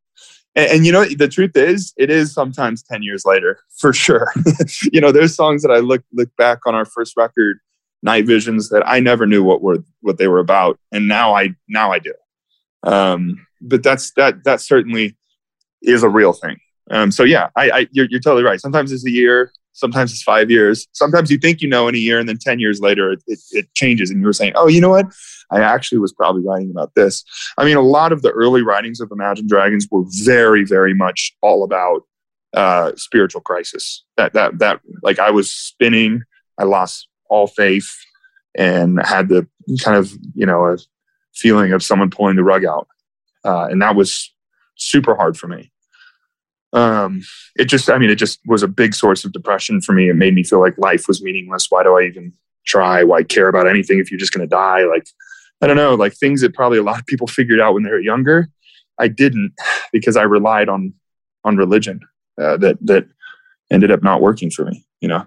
And, 0.55 0.71
and, 0.71 0.87
you 0.87 0.93
know, 0.93 1.05
the 1.05 1.27
truth 1.27 1.57
is, 1.57 1.93
it 1.97 2.11
is 2.11 2.33
sometimes 2.33 2.85
10 2.85 3.03
years 3.03 3.25
later, 3.25 3.59
for 3.77 3.93
sure. 3.93 4.33
you 4.93 5.01
know, 5.01 5.11
there's 5.11 5.35
songs 5.35 5.63
that 5.63 5.73
I 5.73 5.79
look 5.79 6.05
look 6.13 6.29
back 6.37 6.61
on 6.65 6.77
our 6.77 6.85
first 6.85 7.17
record, 7.17 7.59
Night 8.05 8.25
Visions, 8.25 8.69
that 8.69 8.87
I 8.87 9.01
never 9.01 9.27
knew 9.27 9.43
what 9.43 9.63
were 9.63 9.79
what 10.01 10.19
they 10.19 10.29
were 10.29 10.39
about. 10.39 10.79
And 10.93 11.09
now 11.09 11.35
I 11.35 11.57
now 11.69 11.91
I 11.91 11.99
do. 11.99 12.15
Um, 12.85 13.45
but 13.61 13.83
that's 13.83 14.13
that 14.13 14.45
that 14.45 14.61
certainly 14.61 15.17
is 15.83 16.05
a 16.05 16.09
real 16.09 16.33
thing. 16.33 16.57
Um, 16.93 17.11
so 17.11 17.25
yeah, 17.25 17.49
I, 17.57 17.71
I 17.71 17.87
you're, 17.91 18.07
you're 18.11 18.21
totally 18.21 18.45
right. 18.45 18.61
Sometimes 18.61 18.93
it's 18.93 19.05
a 19.05 19.11
year, 19.11 19.53
sometimes 19.73 20.13
it's 20.13 20.23
five 20.23 20.51
years. 20.51 20.87
Sometimes 20.93 21.31
you 21.31 21.39
think 21.39 21.61
you 21.61 21.69
know 21.69 21.89
in 21.89 21.95
a 21.95 21.99
year, 21.99 22.19
and 22.19 22.29
then 22.29 22.39
10 22.39 22.59
years 22.59 22.81
later 22.81 23.13
it, 23.13 23.23
it, 23.27 23.39
it 23.53 23.75
changes, 23.75 24.11
and 24.11 24.21
you 24.21 24.27
were 24.27 24.33
saying, 24.33 24.53
oh, 24.57 24.69
you 24.69 24.81
know 24.81 24.91
what? 24.91 25.07
I 25.51 25.61
actually 25.61 25.99
was 25.99 26.13
probably 26.13 26.43
writing 26.43 26.71
about 26.71 26.95
this. 26.95 27.25
I 27.59 27.65
mean, 27.65 27.77
a 27.77 27.83
lot 27.83 28.13
of 28.13 28.23
the 28.23 28.31
early 28.31 28.63
writings 28.63 29.01
of 29.01 29.11
Imagine 29.11 29.47
Dragons 29.47 29.89
were 29.91 30.05
very, 30.25 30.65
very 30.65 30.95
much 30.95 31.37
all 31.43 31.65
about 31.65 32.03
uh, 32.55 32.93
spiritual 32.97 33.41
crisis. 33.41 34.05
That 34.17 34.33
that 34.35 34.59
that 34.59 34.81
like 35.03 35.19
I 35.19 35.31
was 35.31 35.51
spinning, 35.51 36.23
I 36.59 36.65
lost 36.65 37.09
all 37.29 37.47
faith, 37.47 37.91
and 38.55 39.01
had 39.05 39.29
the 39.29 39.49
kind 39.83 39.97
of 39.97 40.13
you 40.35 40.47
know 40.47 40.67
a 40.67 40.79
feeling 41.35 41.73
of 41.73 41.83
someone 41.83 42.11
pulling 42.11 42.37
the 42.37 42.45
rug 42.45 42.65
out, 42.65 42.89
uh, 43.45 43.67
and 43.71 43.83
that 43.83 43.97
was 43.97 44.33
super 44.77 45.15
hard 45.15 45.37
for 45.37 45.49
me. 45.49 45.73
Um, 46.73 47.23
it 47.57 47.65
just, 47.65 47.91
I 47.91 47.99
mean, 47.99 48.11
it 48.11 48.17
just 48.17 48.41
was 48.47 48.63
a 48.63 48.69
big 48.69 48.95
source 48.95 49.25
of 49.25 49.33
depression 49.33 49.81
for 49.81 49.93
me. 49.93 50.09
It 50.09 50.15
made 50.15 50.35
me 50.35 50.45
feel 50.45 50.61
like 50.61 50.79
life 50.79 51.07
was 51.09 51.23
meaningless. 51.23 51.67
Why 51.69 51.83
do 51.83 51.99
I 51.99 52.03
even 52.03 52.33
try? 52.67 53.03
Why 53.03 53.23
care 53.23 53.49
about 53.49 53.69
anything 53.69 53.99
if 53.99 54.11
you're 54.11 54.21
just 54.21 54.33
going 54.33 54.49
to 54.49 54.51
die? 54.51 54.85
Like, 54.85 55.07
I 55.61 55.67
don't 55.67 55.77
know, 55.77 55.95
like 55.95 56.15
things 56.15 56.41
that 56.43 56.55
probably 56.55 56.79
a 56.79 56.83
lot 56.83 56.99
of 56.99 57.07
people 57.07 57.27
figured 57.27 57.61
out 57.61 57.75
when 57.75 57.83
they 57.83 57.91
were 57.91 58.01
younger. 58.01 58.49
I 58.99 59.09
didn't 59.09 59.55
because 59.93 60.17
I 60.17 60.23
relied 60.23 60.69
on 60.69 60.93
on 61.43 61.57
religion 61.57 62.01
uh, 62.41 62.59
that 62.59 62.77
that 62.83 63.07
ended 63.71 63.91
up 63.91 64.03
not 64.03 64.21
working 64.21 64.51
for 64.51 64.65
me. 64.67 64.85
You 65.01 65.09
know. 65.09 65.27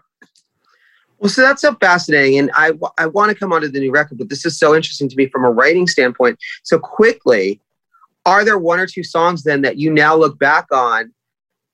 Well, 1.18 1.30
so 1.30 1.42
that's 1.42 1.62
so 1.62 1.74
fascinating, 1.76 2.38
and 2.38 2.52
I 2.54 2.74
I 3.00 3.08
want 3.08 3.30
to 3.30 3.36
come 3.36 3.52
onto 3.52 3.68
the 3.68 3.80
new 3.80 3.92
record, 3.92 4.20
but 4.20 4.30
this 4.30 4.46
is 4.46 4.60
so 4.60 4.76
interesting 4.76 5.10
to 5.10 5.16
me 5.16 5.28
from 5.28 5.44
a 5.44 5.50
writing 5.50 5.88
standpoint. 5.88 6.38
So 6.64 6.78
quickly, 6.78 7.60
are 8.26 8.46
there 8.46 8.60
one 8.60 8.80
or 8.80 8.86
two 8.86 9.04
songs 9.04 9.44
then 9.44 9.62
that 9.64 9.78
you 9.78 9.92
now 9.92 10.16
look 10.16 10.38
back 10.38 10.68
on 10.72 11.12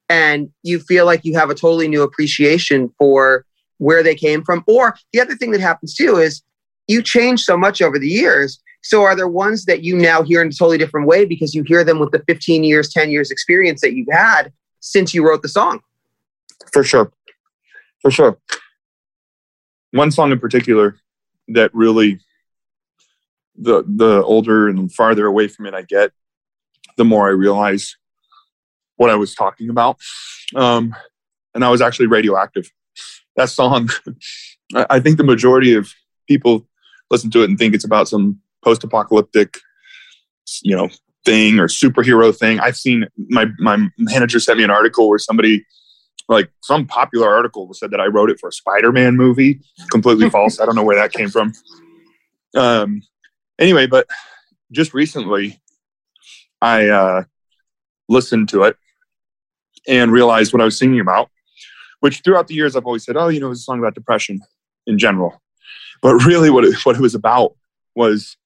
and 0.09 0.49
you 0.63 0.79
feel 0.79 1.05
like 1.05 1.23
you 1.23 1.35
have 1.35 1.49
a 1.49 1.55
totally 1.55 1.87
new 1.87 2.01
appreciation 2.01 2.91
for 2.97 3.45
where 3.77 4.03
they 4.03 4.15
came 4.15 4.43
from. 4.43 4.63
Or 4.67 4.97
the 5.13 5.21
other 5.21 5.35
thing 5.35 5.51
that 5.51 5.61
happens 5.61 5.93
too 5.93 6.17
is 6.17 6.41
you 6.87 7.01
change 7.01 7.41
so 7.41 7.55
much 7.55 7.81
over 7.81 7.99
the 7.99 8.09
years. 8.09 8.59
So 8.81 9.03
are 9.03 9.15
there 9.15 9.27
ones 9.27 9.65
that 9.65 9.83
you 9.83 9.95
now 9.95 10.23
hear 10.23 10.41
in 10.41 10.47
a 10.47 10.51
totally 10.51 10.77
different 10.77 11.07
way 11.07 11.25
because 11.25 11.53
you 11.53 11.63
hear 11.63 11.83
them 11.83 11.99
with 11.99 12.11
the 12.11 12.23
15 12.27 12.63
years, 12.63 12.89
10 12.89 13.11
years 13.11 13.29
experience 13.29 13.81
that 13.81 13.93
you've 13.93 14.07
had 14.11 14.51
since 14.79 15.13
you 15.13 15.25
wrote 15.25 15.41
the 15.41 15.49
song? 15.49 15.81
For 16.73 16.83
sure. 16.83 17.11
For 18.01 18.09
sure. 18.09 18.37
One 19.91 20.11
song 20.11 20.31
in 20.31 20.39
particular 20.39 20.97
that 21.49 21.73
really 21.73 22.19
the 23.55 23.83
the 23.87 24.23
older 24.23 24.69
and 24.69 24.91
farther 24.91 25.25
away 25.25 25.47
from 25.47 25.65
it 25.65 25.73
I 25.73 25.81
get, 25.81 26.11
the 26.95 27.03
more 27.03 27.27
I 27.27 27.31
realize 27.31 27.97
what 28.99 29.09
I 29.09 29.15
was 29.15 29.33
talking 29.33 29.69
about. 29.69 29.97
Um, 30.55 30.93
and 31.55 31.63
I 31.63 31.69
was 31.69 31.81
actually 31.81 32.07
radioactive. 32.07 32.69
That 33.37 33.49
song, 33.49 33.89
I 34.75 34.99
think 34.99 35.17
the 35.17 35.23
majority 35.23 35.73
of 35.73 35.91
people 36.27 36.67
listen 37.09 37.31
to 37.31 37.41
it 37.41 37.49
and 37.49 37.57
think 37.57 37.73
it's 37.73 37.85
about 37.85 38.09
some 38.09 38.39
post-apocalyptic, 38.63 39.57
you 40.63 40.75
know, 40.75 40.89
thing 41.25 41.59
or 41.59 41.67
superhero 41.67 42.35
thing. 42.35 42.59
I've 42.59 42.77
seen 42.77 43.07
my 43.29 43.45
my 43.57 43.87
manager 43.97 44.39
sent 44.39 44.57
me 44.57 44.63
an 44.63 44.69
article 44.69 45.09
where 45.09 45.19
somebody 45.19 45.65
like 46.27 46.51
some 46.61 46.85
popular 46.85 47.33
article 47.33 47.73
said 47.73 47.91
that 47.91 47.99
I 48.01 48.05
wrote 48.05 48.29
it 48.29 48.39
for 48.39 48.49
a 48.49 48.53
Spider-Man 48.53 49.15
movie. 49.15 49.61
Completely 49.91 50.29
false. 50.35 50.59
I 50.59 50.65
don't 50.65 50.75
know 50.75 50.83
where 50.83 50.97
that 50.97 51.13
came 51.13 51.29
from. 51.29 51.53
Um 52.55 53.01
anyway, 53.57 53.87
but 53.87 54.07
just 54.71 54.93
recently 54.93 55.59
I 56.61 56.87
uh 56.87 57.23
listened 58.09 58.49
to 58.49 58.63
it 58.63 58.77
and 59.89 60.12
realized 60.12 60.53
what 60.53 60.62
I 60.62 60.65
was 60.65 60.77
singing 60.77 61.00
about, 61.00 61.29
which 62.00 62.22
throughout 62.24 62.48
the 62.48 62.53
years 62.53 62.75
I've 62.75 62.86
always 62.86 63.03
said, 63.03 63.17
oh, 63.17 63.27
you 63.27 63.39
know, 63.39 63.50
it's 63.51 63.62
a 63.62 63.63
song 63.63 63.79
about 63.79 63.96
depression 63.96 64.39
in 64.86 65.00
general. 65.00 65.41
But 66.01 66.15
really 66.25 66.50
what 66.50 66.63
it, 66.63 66.75
what 66.86 66.96
it 66.96 67.01
was 67.01 67.15
about 67.15 67.55
was 67.96 68.38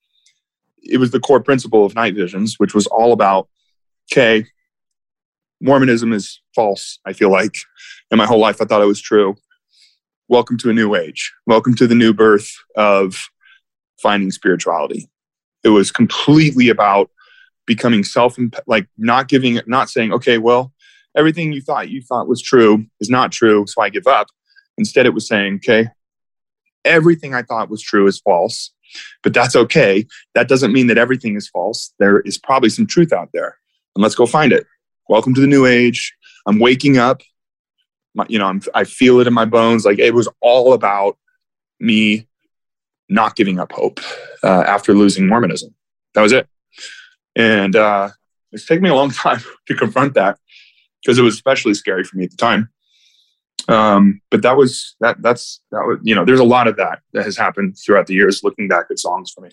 it 0.82 0.98
was 0.98 1.12
the 1.12 1.20
core 1.20 1.42
principle 1.42 1.86
of 1.86 1.96
night 1.96 2.16
visions, 2.16 2.56
which 2.58 2.74
was 2.74 2.88
all 2.88 3.12
about, 3.12 3.50
okay, 4.12 4.46
Mormonism 5.62 6.14
is 6.14 6.42
false, 6.56 7.00
I 7.06 7.14
feel 7.14 7.30
like. 7.30 7.56
And 8.10 8.18
my 8.18 8.26
whole 8.26 8.40
life 8.40 8.62
I 8.62 8.66
thought 8.66 8.82
it 8.82 8.86
was 8.86 9.02
true. 9.02 9.36
Welcome 10.30 10.58
to 10.60 10.70
a 10.70 10.74
new 10.74 10.96
age. 10.96 11.34
Welcome 11.46 11.76
to 11.76 11.88
the 11.88 11.96
new 11.96 12.14
birth 12.14 12.50
of 12.78 13.18
finding 14.02 14.32
spirituality. 14.32 15.10
It 15.64 15.70
was 15.70 15.92
completely 15.92 16.70
about 16.70 17.12
becoming 17.66 18.04
self 18.04 18.38
like 18.66 18.88
not 18.98 19.28
giving 19.28 19.60
not 19.68 19.90
saying, 19.90 20.14
okay, 20.14 20.38
well, 20.38 20.74
everything 21.16 21.54
you 21.54 21.62
thought 21.62 21.90
you 21.90 22.02
thought 22.02 22.28
was 22.28 22.42
true 22.42 22.86
is 23.00 23.10
not 23.10 23.32
true, 23.32 23.66
so 23.68 23.82
I 23.82 23.90
give 23.90 24.08
up. 24.08 24.28
Instead, 24.78 25.06
it 25.06 25.14
was 25.14 25.28
saying, 25.28 25.56
okay, 25.56 25.90
everything 26.84 27.34
I 27.34 27.44
thought 27.44 27.70
was 27.70 27.82
true 27.82 28.08
is 28.08 28.20
false, 28.20 28.72
but 29.22 29.34
that's 29.34 29.56
okay. 29.56 30.06
That 30.36 30.48
doesn't 30.48 30.74
mean 30.74 30.88
that 30.88 30.98
everything 30.98 31.36
is 31.36 31.48
false. 31.48 31.94
There 32.00 32.22
is 32.22 32.38
probably 32.38 32.70
some 32.70 32.88
truth 32.88 33.14
out 33.14 33.30
there, 33.34 33.58
and 33.96 34.02
let's 34.02 34.16
go 34.16 34.26
find 34.26 34.52
it. 34.52 34.66
Welcome 35.10 35.34
to 35.36 35.42
the 35.42 35.48
new 35.48 35.66
age. 35.66 36.14
I'm 36.46 36.60
waking 36.60 36.98
up. 36.98 37.22
My, 38.16 38.26
you 38.30 38.38
know, 38.38 38.48
I'm, 38.48 38.62
I 38.74 38.84
feel 38.84 39.20
it 39.20 39.28
in 39.28 39.34
my 39.34 39.46
bones. 39.46 39.86
Like 39.86 40.00
it 40.00 40.14
was 40.14 40.30
all 40.42 40.74
about 40.74 41.18
me 41.80 42.28
not 43.10 43.36
giving 43.36 43.60
up 43.60 43.72
hope 43.72 44.00
uh, 44.44 44.64
after 44.66 44.94
losing 44.94 45.28
Mormonism. 45.28 45.74
That 46.16 46.22
was 46.22 46.32
it. 46.32 46.48
And 47.36 47.76
uh, 47.76 48.10
it's 48.52 48.66
taken 48.66 48.84
me 48.84 48.90
a 48.90 48.96
long 48.96 49.10
time 49.12 49.42
to 49.68 49.76
confront 49.76 50.14
that 50.14 50.40
because 51.04 51.18
it 51.18 51.24
was 51.24 51.36
especially 51.36 51.74
scary 51.74 52.04
for 52.04 52.18
me 52.18 52.26
at 52.26 52.32
the 52.32 52.38
time. 52.38 52.70
Um, 53.68 54.22
but 54.30 54.42
that 54.42 54.58
was 54.58 54.96
that. 55.00 55.22
That's 55.22 55.62
that 55.72 55.86
was 55.86 56.00
you 56.04 56.16
know. 56.16 56.26
There's 56.26 56.40
a 56.40 56.46
lot 56.46 56.68
of 56.68 56.76
that 56.78 57.00
that 57.14 57.24
has 57.24 57.38
happened 57.38 57.78
throughout 57.84 58.08
the 58.08 58.14
years. 58.14 58.44
Looking 58.44 58.68
back 58.68 58.88
at 58.90 59.00
songs 59.00 59.32
for 59.32 59.42
me. 59.42 59.50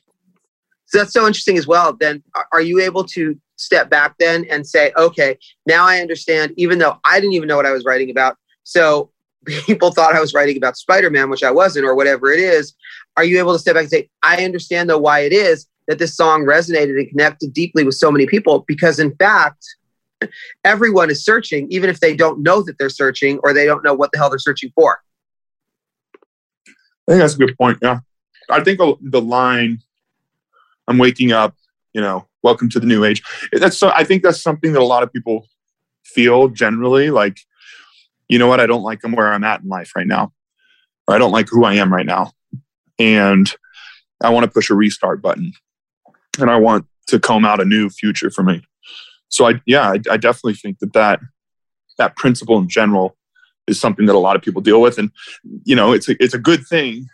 So 0.87 0.99
that's 0.99 1.13
so 1.13 1.27
interesting 1.27 1.57
as 1.57 1.69
well. 1.69 1.93
Then 1.93 2.23
are 2.53 2.61
you 2.61 2.81
able 2.81 3.05
to 3.05 3.39
step 3.61 3.89
back 3.91 4.17
then 4.19 4.45
and 4.51 4.67
say, 4.67 4.91
okay, 4.97 5.39
now 5.67 5.87
I 5.87 6.01
understand, 6.01 6.53
even 6.57 6.79
though 6.79 6.99
I 7.05 7.21
didn't 7.21 7.35
even 7.35 7.47
know 7.47 7.57
what 7.57 7.67
I 7.67 7.71
was 7.71 7.85
writing 7.85 8.11
about. 8.11 8.37
So 8.65 9.11
people 9.45 9.93
thought 9.93 10.17
I 10.17 10.21
was 10.21 10.35
writing 10.35 10.57
about 10.57 10.77
Spider-Man, 10.77 11.31
which 11.31 11.45
I 11.45 11.51
wasn't, 11.51 11.87
or 11.87 11.95
whatever 11.95 12.33
it 12.33 12.41
is. 12.41 12.75
Are 13.17 13.25
you 13.25 13.39
able 13.39 13.53
to 13.53 13.59
step 13.59 13.75
back 13.75 13.83
and 13.83 13.91
say, 13.91 14.09
I 14.23 14.45
understand 14.45 14.91
though 14.91 14.99
why 14.99 15.21
it 15.21 15.33
is 15.33 15.67
that 15.87 15.99
this 15.99 16.17
song 16.17 16.45
resonated 16.45 16.99
and 16.99 17.09
connected 17.09 17.53
deeply 17.53 17.85
with 17.85 17.95
so 17.95 18.11
many 18.11 18.27
people? 18.27 18.65
Because 18.67 18.99
in 18.99 19.15
fact, 19.17 19.65
everyone 20.65 21.11
is 21.11 21.25
searching, 21.25 21.67
even 21.71 21.91
if 21.91 22.01
they 22.01 22.15
don't 22.15 22.43
know 22.43 22.63
that 22.63 22.79
they're 22.79 22.89
searching 22.89 23.39
or 23.43 23.53
they 23.53 23.65
don't 23.65 23.85
know 23.85 23.95
what 23.95 24.13
the 24.13 24.19
hell 24.19 24.31
they're 24.31 24.39
searching 24.39 24.71
for. 24.75 25.01
I 27.09 27.13
think 27.13 27.21
that's 27.21 27.35
a 27.35 27.39
good 27.39 27.57
point. 27.57 27.79
Yeah. 27.83 28.01
I 28.49 28.63
think 28.63 28.79
the 28.79 29.21
line, 29.21 29.79
I'm 30.89 30.99
waking 30.99 31.33
up, 31.33 31.55
you 31.93 32.01
know, 32.01 32.27
welcome 32.43 32.69
to 32.71 32.81
the 32.81 32.87
new 32.87 33.05
age. 33.05 33.23
That's 33.53 33.79
so, 33.79 33.91
I 33.95 34.05
think 34.05 34.23
that's 34.23 34.43
something 34.43 34.73
that 34.73 34.81
a 34.81 34.85
lot 34.85 35.03
of 35.03 35.13
people 35.13 35.47
feel 36.05 36.49
generally 36.49 37.11
like, 37.11 37.39
you 38.29 38.39
know 38.39 38.47
what, 38.47 38.61
I 38.61 38.67
don't 38.67 38.83
like 38.83 39.03
where 39.03 39.33
I'm 39.33 39.45
at 39.45 39.63
in 39.63 39.69
life 39.69 39.93
right 39.97 40.07
now, 40.07 40.33
or 41.07 41.15
I 41.15 41.19
don't 41.19 41.33
like 41.33 41.49
who 41.49 41.65
I 41.65 41.75
am 41.75 41.93
right 41.93 42.07
now. 42.07 42.33
And 42.99 43.53
I 44.23 44.31
want 44.31 44.45
to 44.45 44.51
push 44.51 44.71
a 44.71 44.75
restart 44.75 45.23
button 45.23 45.53
and 46.39 46.51
I 46.51 46.57
want 46.57 46.87
to 47.09 47.19
comb 47.19 47.45
out 47.45 47.61
a 47.61 47.65
new 47.65 47.89
future 47.89 48.31
for 48.31 48.43
me 48.43 48.63
so 49.31 49.49
I 49.49 49.61
yeah 49.67 49.89
I, 49.89 49.99
I 50.11 50.17
definitely 50.17 50.55
think 50.55 50.79
that 50.81 50.93
that 50.93 51.21
that 51.97 52.17
principle 52.17 52.59
in 52.59 52.69
general 52.69 53.17
is 53.67 53.81
something 53.81 54.07
that 54.07 54.15
a 54.15 54.19
lot 54.19 54.37
of 54.37 54.43
people 54.43 54.61
deal 54.61 54.83
with, 54.83 54.99
and 54.99 55.11
you 55.65 55.75
know 55.75 55.93
it's 55.93 56.09
a, 56.09 56.23
it's 56.23 56.35
a 56.35 56.39
good 56.39 56.67
thing 56.67 57.07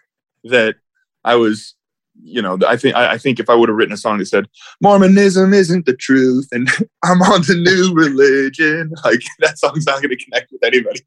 that 0.45 0.77
I 1.25 1.37
was 1.37 1.75
you 2.23 2.41
know 2.41 2.59
I 2.67 2.77
think 2.77 2.97
I, 2.97 3.19
think 3.19 3.39
if 3.39 3.51
I 3.51 3.55
would 3.55 3.69
have 3.69 3.77
written 3.77 3.93
a 3.93 3.97
song 3.99 4.19
that 4.19 4.27
said 4.27 4.47
Mormonism 4.81 5.53
isn't 5.53 5.85
the 5.85 5.95
truth 5.95 6.49
and 6.51 6.69
I'm 7.05 7.21
on 7.23 7.43
the 7.43 7.57
new 7.57 7.95
religion, 7.95 8.93
like 9.05 9.21
that 9.41 9.59
song's 9.59 9.87
not 9.87 10.03
going 10.03 10.17
to 10.17 10.25
connect 10.25 10.51
with 10.51 10.65
anybody. 10.65 11.01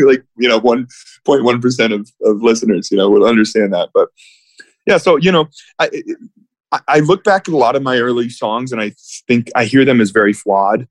like 0.00 0.24
you 0.36 0.48
know 0.48 0.58
one 0.58 0.88
point 1.24 1.44
one 1.44 1.60
percent 1.60 1.92
of 1.92 2.10
of 2.22 2.42
listeners 2.42 2.90
you 2.90 2.96
know 2.96 3.08
will 3.08 3.24
understand 3.24 3.72
that, 3.72 3.90
but 3.94 4.08
yeah 4.86 4.98
so 4.98 5.16
you 5.16 5.30
know 5.30 5.48
I, 5.78 5.90
I 6.86 7.00
look 7.00 7.24
back 7.24 7.48
at 7.48 7.54
a 7.54 7.56
lot 7.56 7.74
of 7.74 7.82
my 7.82 7.98
early 7.98 8.28
songs 8.28 8.70
and 8.70 8.80
I 8.80 8.92
think 9.26 9.50
I 9.56 9.64
hear 9.64 9.84
them 9.84 10.00
as 10.00 10.10
very 10.10 10.32
flawed 10.32 10.86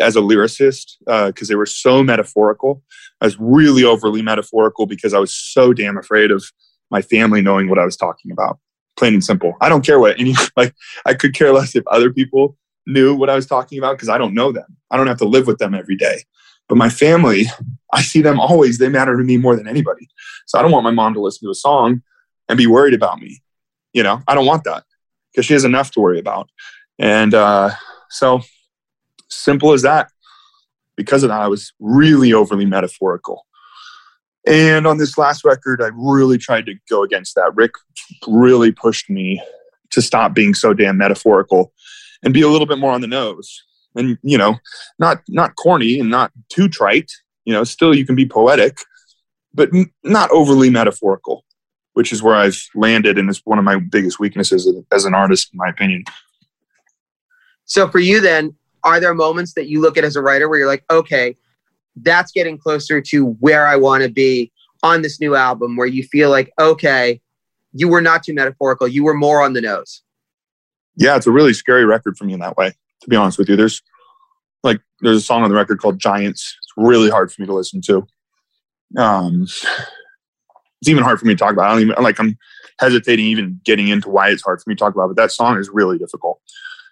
as 0.00 0.16
a 0.16 0.20
lyricist 0.20 0.96
because 1.00 1.48
uh, 1.48 1.52
they 1.52 1.54
were 1.54 1.66
so 1.66 2.02
metaphorical. 2.02 2.82
I 3.20 3.26
was 3.26 3.38
really 3.38 3.84
overly 3.84 4.22
metaphorical 4.22 4.86
because 4.86 5.14
I 5.14 5.18
was 5.18 5.34
so 5.34 5.72
damn 5.72 5.96
afraid 5.96 6.30
of 6.30 6.44
my 6.90 7.02
family 7.02 7.42
knowing 7.42 7.68
what 7.68 7.78
I 7.78 7.84
was 7.84 7.96
talking 7.96 8.32
about. 8.32 8.58
Plain 8.96 9.14
and 9.14 9.24
simple. 9.24 9.56
I 9.60 9.68
don't 9.68 9.84
care 9.84 10.00
what 10.00 10.18
any 10.18 10.34
like. 10.56 10.74
I 11.06 11.14
could 11.14 11.34
care 11.34 11.52
less 11.52 11.76
if 11.76 11.86
other 11.86 12.12
people 12.12 12.56
knew 12.86 13.14
what 13.14 13.30
I 13.30 13.36
was 13.36 13.46
talking 13.46 13.78
about 13.78 13.92
because 13.96 14.08
I 14.08 14.18
don't 14.18 14.34
know 14.34 14.50
them. 14.50 14.76
I 14.90 14.96
don't 14.96 15.06
have 15.06 15.18
to 15.18 15.24
live 15.24 15.46
with 15.46 15.58
them 15.58 15.74
every 15.74 15.96
day. 15.96 16.24
But 16.68 16.76
my 16.76 16.88
family, 16.88 17.46
I 17.92 18.02
see 18.02 18.20
them 18.20 18.40
always. 18.40 18.78
They 18.78 18.88
matter 18.88 19.16
to 19.16 19.22
me 19.22 19.36
more 19.36 19.54
than 19.54 19.68
anybody. 19.68 20.08
So 20.46 20.58
I 20.58 20.62
don't 20.62 20.72
want 20.72 20.84
my 20.84 20.90
mom 20.90 21.14
to 21.14 21.20
listen 21.20 21.46
to 21.46 21.52
a 21.52 21.54
song 21.54 22.02
and 22.48 22.58
be 22.58 22.66
worried 22.66 22.94
about 22.94 23.20
me. 23.20 23.42
You 23.92 24.02
know, 24.02 24.22
I 24.26 24.34
don't 24.34 24.46
want 24.46 24.64
that 24.64 24.84
because 25.40 25.46
she 25.46 25.54
has 25.54 25.64
enough 25.64 25.90
to 25.92 26.00
worry 26.00 26.18
about. 26.18 26.50
And 26.98 27.32
uh, 27.32 27.70
so, 28.10 28.42
simple 29.30 29.72
as 29.72 29.80
that. 29.82 30.08
Because 30.96 31.22
of 31.22 31.30
that, 31.30 31.40
I 31.40 31.48
was 31.48 31.72
really 31.80 32.34
overly 32.34 32.66
metaphorical. 32.66 33.46
And 34.46 34.86
on 34.86 34.98
this 34.98 35.16
last 35.16 35.42
record, 35.42 35.80
I 35.80 35.88
really 35.94 36.36
tried 36.36 36.66
to 36.66 36.74
go 36.90 37.02
against 37.02 37.36
that. 37.36 37.52
Rick 37.54 37.72
really 38.28 38.70
pushed 38.70 39.08
me 39.08 39.42
to 39.92 40.02
stop 40.02 40.34
being 40.34 40.52
so 40.52 40.74
damn 40.74 40.98
metaphorical 40.98 41.72
and 42.22 42.34
be 42.34 42.42
a 42.42 42.48
little 42.48 42.66
bit 42.66 42.78
more 42.78 42.92
on 42.92 43.00
the 43.00 43.06
nose. 43.06 43.62
And 43.94 44.18
you 44.22 44.36
know, 44.36 44.58
not 44.98 45.22
not 45.26 45.56
corny 45.56 46.00
and 46.00 46.10
not 46.10 46.32
too 46.50 46.68
trite. 46.68 47.10
You 47.46 47.54
know, 47.54 47.64
still 47.64 47.94
you 47.94 48.04
can 48.04 48.14
be 48.14 48.26
poetic, 48.26 48.76
but 49.54 49.70
not 50.04 50.30
overly 50.32 50.68
metaphorical 50.68 51.46
which 51.94 52.12
is 52.12 52.22
where 52.22 52.34
I've 52.34 52.62
landed, 52.74 53.18
and 53.18 53.28
it's 53.28 53.42
one 53.44 53.58
of 53.58 53.64
my 53.64 53.78
biggest 53.78 54.18
weaknesses 54.18 54.70
as 54.92 55.04
an 55.04 55.14
artist, 55.14 55.50
in 55.52 55.58
my 55.58 55.68
opinion. 55.68 56.04
So 57.64 57.88
for 57.88 57.98
you, 57.98 58.20
then, 58.20 58.54
are 58.84 59.00
there 59.00 59.14
moments 59.14 59.54
that 59.54 59.68
you 59.68 59.80
look 59.80 59.96
at 59.96 60.04
as 60.04 60.16
a 60.16 60.22
writer 60.22 60.48
where 60.48 60.58
you're 60.58 60.68
like, 60.68 60.84
okay, 60.90 61.36
that's 61.96 62.32
getting 62.32 62.58
closer 62.58 63.00
to 63.00 63.26
where 63.40 63.66
I 63.66 63.76
want 63.76 64.02
to 64.02 64.08
be 64.08 64.50
on 64.82 65.02
this 65.02 65.20
new 65.20 65.34
album, 65.34 65.76
where 65.76 65.86
you 65.86 66.02
feel 66.02 66.30
like, 66.30 66.52
okay, 66.58 67.20
you 67.72 67.88
were 67.88 68.00
not 68.00 68.22
too 68.22 68.34
metaphorical, 68.34 68.88
you 68.88 69.04
were 69.04 69.14
more 69.14 69.42
on 69.42 69.52
the 69.52 69.60
nose. 69.60 70.02
Yeah, 70.96 71.16
it's 71.16 71.26
a 71.26 71.30
really 71.30 71.52
scary 71.52 71.84
record 71.84 72.16
for 72.16 72.24
me 72.24 72.32
in 72.32 72.40
that 72.40 72.56
way. 72.56 72.72
To 73.02 73.08
be 73.08 73.16
honest 73.16 73.38
with 73.38 73.48
you, 73.48 73.56
there's 73.56 73.82
like 74.62 74.80
there's 75.00 75.16
a 75.18 75.22
song 75.22 75.42
on 75.42 75.50
the 75.50 75.56
record 75.56 75.80
called 75.80 75.98
Giants. 75.98 76.56
It's 76.58 76.72
really 76.76 77.10
hard 77.10 77.32
for 77.32 77.40
me 77.40 77.46
to 77.46 77.54
listen 77.54 77.80
to. 77.82 78.06
Um, 78.98 79.46
it's 80.80 80.88
even 80.88 81.04
hard 81.04 81.18
for 81.18 81.26
me 81.26 81.34
to 81.34 81.38
talk 81.38 81.52
about. 81.52 81.66
I 81.66 81.72
don't 81.72 81.82
even 81.82 82.02
like 82.02 82.18
I'm 82.18 82.38
hesitating 82.78 83.26
even 83.26 83.60
getting 83.64 83.88
into 83.88 84.08
why 84.08 84.30
it's 84.30 84.42
hard 84.42 84.60
for 84.60 84.70
me 84.70 84.74
to 84.74 84.78
talk 84.78 84.94
about. 84.94 85.08
But 85.08 85.16
that 85.16 85.32
song 85.32 85.58
is 85.58 85.68
really 85.68 85.98
difficult, 85.98 86.40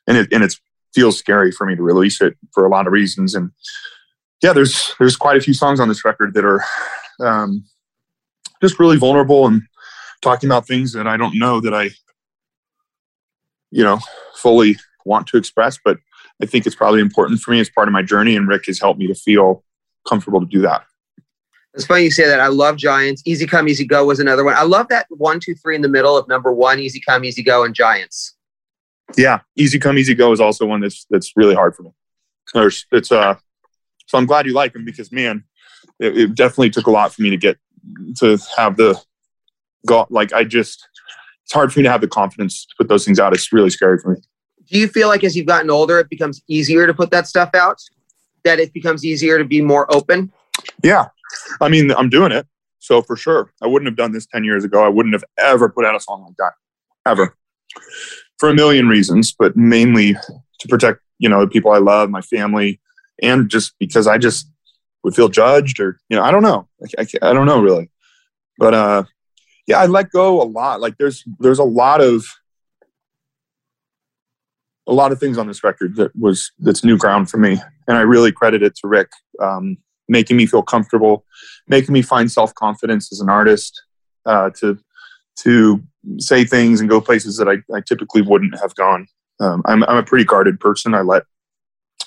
and 0.07 0.16
it 0.16 0.33
and 0.33 0.45
it 0.45 0.54
feels 0.95 1.18
scary 1.18 1.52
for 1.52 1.66
me 1.66 1.76
to 1.76 1.83
release 1.83 2.21
it 2.21 2.37
for 2.52 2.66
a 2.66 2.68
lot 2.68 2.87
of 2.87 2.92
reasons. 2.92 3.35
And 3.35 3.50
yeah, 4.42 4.52
there's 4.52 4.95
there's 4.99 5.16
quite 5.16 5.37
a 5.37 5.40
few 5.40 5.54
songs 5.54 5.80
on 5.80 5.88
this 5.88 6.04
record 6.04 6.35
that 6.35 6.45
are 6.45 6.62
um, 7.21 7.64
just 8.61 8.78
really 8.78 8.97
vulnerable 8.97 9.47
and 9.47 9.62
talking 10.21 10.49
about 10.49 10.66
things 10.66 10.92
that 10.92 11.07
I 11.07 11.16
don't 11.16 11.38
know 11.38 11.61
that 11.61 11.75
I, 11.75 11.90
you 13.71 13.85
know, 13.85 13.99
fully 14.35 14.76
want 15.04 15.26
to 15.28 15.38
express. 15.38 15.78
But 15.83 15.99
I 16.42 16.47
think 16.47 16.66
it's 16.66 16.76
probably 16.76 17.00
important 17.00 17.40
for 17.40 17.52
me 17.52 17.61
as 17.61 17.71
part 17.71 17.88
of 17.88 17.92
my 17.92 18.02
journey, 18.02 18.37
and 18.37 18.47
Rick 18.47 18.66
has 18.66 18.80
helped 18.80 19.00
me 19.00 19.07
to 19.07 19.14
feel 19.14 19.64
comfortable 20.07 20.40
to 20.40 20.47
do 20.47 20.61
that. 20.61 20.85
It's 21.75 21.87
funny 21.87 22.05
you 22.05 22.11
say 22.11 22.27
that. 22.27 22.41
I 22.41 22.49
love 22.49 22.77
Giants. 22.77 23.23
Easy 23.25 23.47
Come, 23.47 23.69
Easy 23.69 23.85
Go 23.85 24.07
was 24.07 24.21
another 24.21 24.45
one. 24.45 24.55
I 24.55 24.63
love 24.63 24.89
that 24.89 25.07
one, 25.11 25.39
two, 25.39 25.55
three 25.55 25.77
in 25.77 25.83
the 25.83 25.89
middle 25.89 26.17
of 26.17 26.27
number 26.27 26.53
one, 26.53 26.81
Easy 26.81 27.01
Come, 27.01 27.25
Easy 27.25 27.43
Go, 27.43 27.65
and 27.65 27.75
Giants. 27.75 28.35
Yeah, 29.17 29.41
Easy 29.57 29.79
Come, 29.79 29.99
Easy 29.99 30.15
Go 30.15 30.33
is 30.33 30.41
also 30.41 30.67
one 30.67 30.81
that's 30.81 31.07
that's 31.11 31.37
really 31.37 31.55
hard 31.55 31.75
for 31.75 31.83
me. 31.85 31.91
There's, 32.55 32.87
it's 32.91 33.13
uh, 33.13 33.37
so 34.07 34.19
I'm 34.19 34.27
glad 34.27 34.47
you 34.47 34.55
like 34.55 34.73
them 34.73 34.85
because 34.85 35.13
man, 35.13 35.45
it, 35.99 36.17
it 36.17 36.35
definitely 36.35 36.71
took 36.71 36.87
a 36.87 36.91
lot 36.91 37.13
for 37.13 37.23
me 37.23 37.31
to 37.31 37.37
get 37.37 37.59
to 38.17 38.39
have 38.57 38.77
the 38.77 39.01
go. 39.87 40.07
Like 40.11 40.33
I 40.33 40.45
just, 40.45 40.89
it's 41.45 41.53
hard 41.53 41.73
for 41.73 41.79
me 41.79 41.85
to 41.85 41.91
have 41.91 42.01
the 42.01 42.09
confidence 42.09 42.65
to 42.67 42.75
put 42.77 42.89
those 42.89 43.05
things 43.05 43.21
out. 43.21 43.35
It's 43.35 43.53
really 43.53 43.71
scary 43.71 43.99
for 43.99 44.15
me. 44.15 44.21
Do 44.71 44.79
you 44.79 44.89
feel 44.89 45.09
like 45.09 45.25
as 45.25 45.37
you've 45.37 45.47
gotten 45.47 45.71
older, 45.71 45.99
it 45.99 46.09
becomes 46.09 46.43
easier 46.49 46.87
to 46.87 46.95
put 46.95 47.11
that 47.11 47.27
stuff 47.27 47.51
out? 47.55 47.81
That 48.45 48.59
it 48.59 48.73
becomes 48.73 49.05
easier 49.05 49.39
to 49.39 49.45
be 49.45 49.61
more 49.61 49.93
open? 49.95 50.33
Yeah, 50.83 51.07
I 51.61 51.69
mean, 51.69 51.91
I'm 51.93 52.09
doing 52.09 52.33
it. 52.33 52.47
So 52.79 53.03
for 53.03 53.17
sure, 53.17 53.53
I 53.63 53.67
wouldn't 53.67 53.89
have 53.89 53.97
done 53.97 54.13
this 54.13 54.27
10 54.27 54.45
years 54.45 54.65
ago. 54.65 54.85
I 54.85 54.89
wouldn't 54.89 55.15
have 55.15 55.25
ever 55.39 55.69
put 55.69 55.85
out 55.85 55.97
a 55.97 56.01
song 56.01 56.25
like 56.25 56.37
that, 56.37 56.53
ever, 57.07 57.35
for 58.39 58.49
a 58.49 58.55
million 58.55 58.89
reasons, 58.89 59.35
but 59.37 59.57
mainly 59.57 60.15
to 60.61 60.69
protect, 60.69 61.01
you 61.19 61.29
know, 61.29 61.41
the 61.41 61.51
people 61.51 61.73
I 61.73 61.79
love, 61.79 62.09
my 62.11 62.21
family, 62.21 62.81
and 63.23 63.51
just 63.51 63.75
because 63.79 64.07
I 64.07 64.19
just 64.19 64.51
would 65.03 65.15
feel 65.15 65.29
judged 65.29 65.81
or, 65.81 65.99
you 66.09 66.17
know, 66.17 66.23
I 66.23 66.31
don't 66.31 66.43
know. 66.43 66.69
I, 66.83 67.03
I, 67.03 67.31
I 67.31 67.33
don't 67.33 67.47
know 67.47 67.61
really. 67.61 67.91
But 68.59 68.75
uh, 68.75 69.05
yeah, 69.67 69.81
I 69.81 69.87
let 69.87 70.11
go 70.11 70.41
a 70.41 70.45
lot. 70.45 70.81
Like 70.81 70.99
there's, 70.99 71.25
there's 71.39 71.59
a 71.59 71.65
lot 71.65 72.01
of, 72.01 72.27
a 74.87 74.93
lot 74.93 75.13
of 75.13 75.21
things 75.21 75.37
on 75.37 75.47
this 75.47 75.63
record 75.63 75.97
that 75.97 76.17
was, 76.17 76.51
that's 76.59 76.85
new 76.85 76.97
ground 76.97 77.29
for 77.29 77.37
me. 77.39 77.61
And 77.87 77.97
I 77.97 78.03
really 78.03 78.33
credit 78.33 78.63
it 78.63 78.75
to 78.77 78.89
Rick. 78.89 79.11
Um, 79.41 79.79
making 80.09 80.37
me 80.37 80.47
feel 80.47 80.62
comfortable, 80.62 81.25
making 81.69 81.93
me 81.93 82.03
find 82.03 82.31
self 82.31 82.55
confidence 82.55 83.12
as 83.12 83.21
an 83.21 83.29
artist, 83.29 83.83
uh, 84.27 84.50
to 84.61 84.79
to 85.41 85.83
say 86.19 86.45
things 86.45 86.81
and 86.81 86.88
go 86.88 87.00
places 87.00 87.37
that 87.37 87.49
I, 87.49 87.59
I 87.75 87.81
typically 87.81 88.23
wouldn't 88.23 88.59
have 88.61 88.75
gone. 88.75 89.07
Um, 89.41 89.62
I'm, 89.67 89.85
I'm 89.85 89.99
a 89.99 90.03
pretty 90.03 90.25
guarded 90.25 90.59
person. 90.59 90.95
I 90.95 91.03
let 91.03 91.23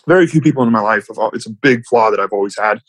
very 0.06 0.28
few 0.28 0.42
people 0.42 0.64
in 0.64 0.72
my 0.72 0.82
life. 0.82 1.08
It's 1.34 1.46
a 1.46 1.52
big 1.52 1.84
flaw 1.86 2.12
that 2.12 2.20
I've 2.20 2.34
always 2.34 2.58
had. 2.58 2.82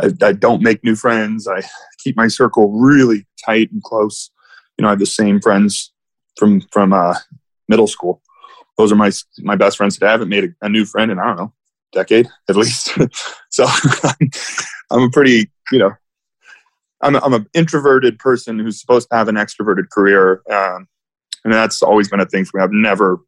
I, 0.00 0.10
I, 0.22 0.32
don't 0.32 0.62
make 0.62 0.84
new 0.84 0.96
friends. 0.96 1.48
I 1.48 1.62
keep 1.98 2.16
my 2.16 2.28
circle 2.28 2.72
really 2.72 3.26
tight 3.46 3.70
and 3.72 3.82
close. 3.82 4.30
You 4.76 4.82
know, 4.82 4.88
I 4.88 4.92
have 4.92 4.98
the 4.98 5.06
same 5.06 5.40
friends 5.40 5.92
from 6.36 6.60
from 6.72 6.92
uh, 6.92 7.14
middle 7.68 7.86
school. 7.86 8.22
Those 8.76 8.92
are 8.92 8.96
my 8.96 9.12
my 9.38 9.56
best 9.56 9.76
friends 9.76 9.94
today. 9.94 10.08
I 10.08 10.12
haven't 10.12 10.28
made 10.28 10.44
a, 10.44 10.66
a 10.66 10.68
new 10.68 10.84
friend 10.84 11.10
in 11.10 11.18
I 11.18 11.26
don't 11.26 11.36
know 11.36 11.52
decade 11.92 12.28
at 12.48 12.56
least. 12.56 12.96
so 13.50 13.66
I'm 14.90 15.02
a 15.02 15.10
pretty, 15.10 15.50
you 15.72 15.78
know, 15.78 15.92
I'm, 17.02 17.16
a, 17.16 17.20
I'm 17.20 17.34
an 17.34 17.46
introverted 17.54 18.18
person 18.18 18.58
who's 18.58 18.80
supposed 18.80 19.08
to 19.10 19.16
have 19.16 19.28
an 19.28 19.36
extroverted 19.36 19.90
career. 19.90 20.42
Um, 20.50 20.86
and 21.44 21.52
that's 21.52 21.82
always 21.82 22.08
been 22.08 22.20
a 22.20 22.26
thing 22.26 22.44
for 22.44 22.58
me. 22.58 22.64
I've 22.64 22.72
never 22.72 23.18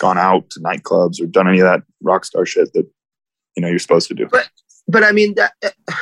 gone 0.00 0.18
out 0.18 0.48
to 0.50 0.60
nightclubs 0.60 1.20
or 1.20 1.26
done 1.26 1.48
any 1.48 1.58
of 1.58 1.64
that 1.64 1.82
rock 2.02 2.24
star 2.24 2.46
shit 2.46 2.72
that, 2.74 2.86
you 3.56 3.62
know, 3.62 3.68
you're 3.68 3.78
supposed 3.78 4.08
to 4.08 4.14
do. 4.14 4.28
But, 4.30 4.48
but 4.86 5.02
I 5.02 5.12
mean, 5.12 5.34
that, 5.34 5.52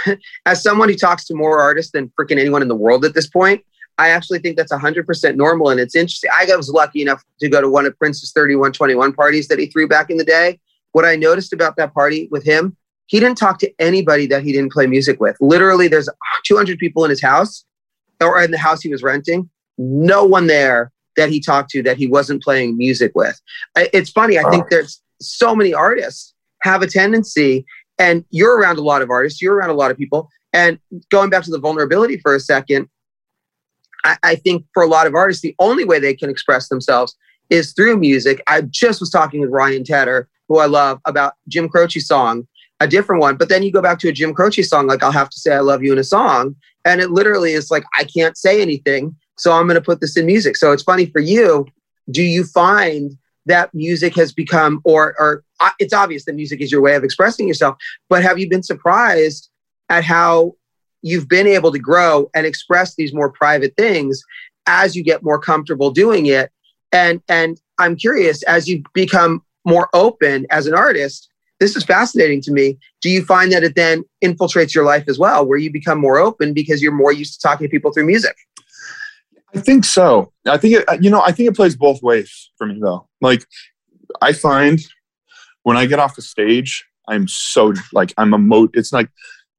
as 0.46 0.62
someone 0.62 0.88
who 0.88 0.96
talks 0.96 1.24
to 1.26 1.34
more 1.34 1.60
artists 1.60 1.92
than 1.92 2.12
freaking 2.20 2.38
anyone 2.38 2.62
in 2.62 2.68
the 2.68 2.74
world 2.74 3.04
at 3.04 3.14
this 3.14 3.28
point, 3.28 3.64
I 3.96 4.08
actually 4.08 4.40
think 4.40 4.56
that's 4.56 4.72
100% 4.72 5.36
normal. 5.36 5.70
And 5.70 5.80
it's 5.80 5.94
interesting. 5.94 6.30
I 6.32 6.44
was 6.56 6.68
lucky 6.68 7.00
enough 7.00 7.22
to 7.40 7.48
go 7.48 7.60
to 7.60 7.70
one 7.70 7.86
of 7.86 7.96
Prince's 7.98 8.32
3121 8.32 9.12
parties 9.12 9.48
that 9.48 9.58
he 9.58 9.66
threw 9.66 9.86
back 9.86 10.10
in 10.10 10.16
the 10.16 10.24
day. 10.24 10.58
What 10.94 11.04
I 11.04 11.16
noticed 11.16 11.52
about 11.52 11.74
that 11.74 11.92
party 11.92 12.28
with 12.30 12.44
him, 12.44 12.76
he 13.07 13.18
didn't 13.18 13.37
talk 13.37 13.59
to 13.59 13.72
anybody 13.80 14.28
that 14.28 14.44
he 14.44 14.52
didn't 14.52 14.70
play 14.70 14.87
music 14.87 15.20
with. 15.20 15.37
Literally, 15.40 15.88
there's 15.88 16.09
200 16.46 16.78
people 16.78 17.04
in 17.04 17.11
his 17.11 17.20
house 17.20 17.64
or 18.22 18.40
in 18.40 18.52
the 18.52 18.59
house 18.59 18.80
he 18.80 18.90
was 18.90 19.02
renting. 19.02 19.50
No 19.76 20.24
one 20.24 20.46
there 20.46 20.92
that 21.16 21.30
he 21.30 21.40
talked 21.40 21.70
to 21.70 21.83
that 21.83 21.96
he 21.96 22.07
wasn't 22.07 22.44
playing 22.44 22.76
music 22.76 23.11
with. 23.16 23.40
It's 23.74 24.09
funny. 24.09 24.38
I 24.38 24.48
think 24.50 24.70
there's 24.70 25.02
so 25.20 25.57
many 25.57 25.74
artists 25.74 26.33
have 26.62 26.80
a 26.80 26.87
tendency, 26.87 27.66
and 27.98 28.24
you're 28.30 28.57
around 28.57 28.78
a 28.78 28.83
lot 28.83 29.02
of 29.02 29.11
artists, 29.11 29.42
you're 29.42 29.57
around 29.57 29.70
a 29.70 29.74
lot 29.74 29.90
of 29.90 29.96
people. 29.96 30.30
And 30.52 30.78
going 31.11 31.28
back 31.28 31.42
to 31.42 31.50
the 31.50 31.59
vulnerability 31.59 32.18
for 32.18 32.37
a 32.37 32.40
second, 32.40 32.88
I, 34.04 34.16
I 34.22 34.35
think 34.37 34.64
for 34.72 34.85
a 34.85 34.87
lot 34.87 35.09
of 35.09 35.16
artists, 35.16 35.42
the 35.42 35.57
only 35.59 35.85
way 35.85 35.98
they 35.98 36.14
can 36.14 36.30
express 36.30 36.68
themselves 36.68 37.16
is 37.50 37.72
through 37.72 37.98
music. 37.98 38.40
I 38.46 38.61
just 38.61 39.00
was 39.00 39.11
talking 39.11 39.40
with 39.40 39.50
Ryan 39.50 39.83
Tedder 39.83 40.28
who 40.48 40.59
I 40.59 40.66
love, 40.66 41.00
about 41.04 41.35
Jim 41.48 41.68
Croce 41.68 42.00
song, 42.00 42.46
a 42.80 42.87
different 42.87 43.22
one. 43.22 43.37
But 43.37 43.48
then 43.48 43.62
you 43.62 43.72
go 43.72 43.83
back 43.83 43.98
to 44.00 44.09
a 44.09 44.12
Jim 44.12 44.35
Croce 44.35 44.62
song, 44.62 44.87
like 44.87 45.02
I'll 45.02 45.12
have 45.12 45.30
to 45.30 45.38
say 45.38 45.54
I 45.54 45.61
love 45.61 45.83
you 45.83 45.92
in 45.92 45.98
a 45.98 46.04
song. 46.04 46.57
And 46.85 47.00
it 47.00 47.11
literally 47.11 47.52
is 47.52 47.70
like, 47.70 47.85
I 47.94 48.04
can't 48.04 48.37
say 48.37 48.61
anything. 48.61 49.16
So 49.37 49.52
I'm 49.52 49.66
going 49.66 49.76
to 49.76 49.80
put 49.80 50.00
this 50.00 50.16
in 50.16 50.26
music. 50.26 50.57
So 50.57 50.72
it's 50.72 50.83
funny 50.83 51.07
for 51.07 51.20
you. 51.20 51.66
Do 52.11 52.22
you 52.22 52.44
find 52.44 53.16
that 53.46 53.74
music 53.74 54.14
has 54.16 54.33
become, 54.33 54.80
or, 54.85 55.14
or 55.18 55.44
uh, 55.61 55.70
it's 55.78 55.94
obvious 55.94 56.24
that 56.24 56.35
music 56.35 56.61
is 56.61 56.70
your 56.70 56.80
way 56.80 56.94
of 56.94 57.04
expressing 57.04 57.48
yourself, 57.48 57.76
but 58.09 58.22
have 58.22 58.38
you 58.38 58.48
been 58.48 58.62
surprised 58.62 59.50
at 59.88 60.04
how 60.04 60.54
you've 61.02 61.28
been 61.28 61.46
able 61.46 61.70
to 61.72 61.78
grow 61.78 62.30
and 62.35 62.46
express 62.46 62.94
these 62.94 63.12
more 63.12 63.30
private 63.30 63.74
things 63.76 64.22
as 64.66 64.96
you 64.96 65.02
get 65.02 65.22
more 65.22 65.38
comfortable 65.38 65.90
doing 65.90 66.26
it? 66.26 66.50
And, 66.92 67.22
and 67.28 67.61
I'm 67.78 67.96
curious, 67.96 68.42
as 68.44 68.68
you 68.68 68.83
become 68.92 69.42
more 69.64 69.88
open 69.92 70.46
as 70.50 70.66
an 70.66 70.74
artist, 70.74 71.29
this 71.61 71.77
is 71.77 71.85
fascinating 71.85 72.40
to 72.42 72.53
me. 72.53 72.79
Do 73.00 73.09
you 73.09 73.24
find 73.24 73.53
that 73.53 73.62
it 73.62 73.74
then 73.77 74.05
infiltrates 74.22 74.74
your 74.74 74.85
life 74.85 75.05
as 75.09 75.18
well, 75.18 75.46
where 75.46 75.59
you 75.59 75.72
become 75.72 75.98
more 75.98 76.18
open 76.18 76.53
because 76.53 76.83
you're 76.83 76.92
more 76.92 77.12
used 77.12 77.35
to 77.35 77.48
talking 77.48 77.66
to 77.66 77.70
people 77.70 77.92
through 77.92 78.07
music? 78.07 78.37
I 79.55 79.61
think 79.61 79.85
so. 79.85 80.33
I 80.46 80.59
think 80.59 80.74
it, 80.74 81.03
you 81.03 81.11
know, 81.11 81.22
I 81.22 81.33
think 81.33 81.48
it 81.48 81.57
plays 81.57 81.77
both 81.77 82.03
ways 82.03 82.50
for 82.59 82.66
me 82.66 82.79
though. 82.81 83.09
Like 83.20 83.46
I 84.20 84.33
find 84.33 84.81
when 85.62 85.77
I 85.77 85.87
get 85.87 85.98
off 85.98 86.16
the 86.16 86.22
stage, 86.22 86.85
I'm 87.09 87.29
so 87.29 87.72
like 87.92 88.12
I'm 88.18 88.35
emo 88.35 88.68
it's 88.72 88.92
like 88.92 89.11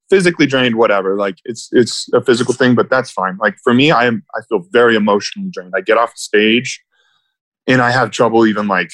physically 0.10 0.46
drained, 0.46 0.76
whatever. 0.76 1.16
Like 1.16 1.38
it's 1.46 1.70
it's 1.72 2.12
a 2.14 2.22
physical 2.22 2.54
thing, 2.54 2.76
but 2.76 2.90
that's 2.90 3.10
fine. 3.10 3.38
Like 3.38 3.56
for 3.64 3.74
me, 3.74 3.92
I 3.92 4.06
am 4.06 4.24
I 4.36 4.42
feel 4.50 4.66
very 4.72 4.96
emotionally 4.96 5.50
drained. 5.50 5.74
I 5.76 5.82
get 5.82 5.98
off 5.98 6.14
the 6.14 6.20
stage 6.20 6.84
and 7.68 7.82
I 7.82 7.92
have 7.92 8.12
trouble 8.12 8.46
even 8.46 8.68
like 8.68 8.92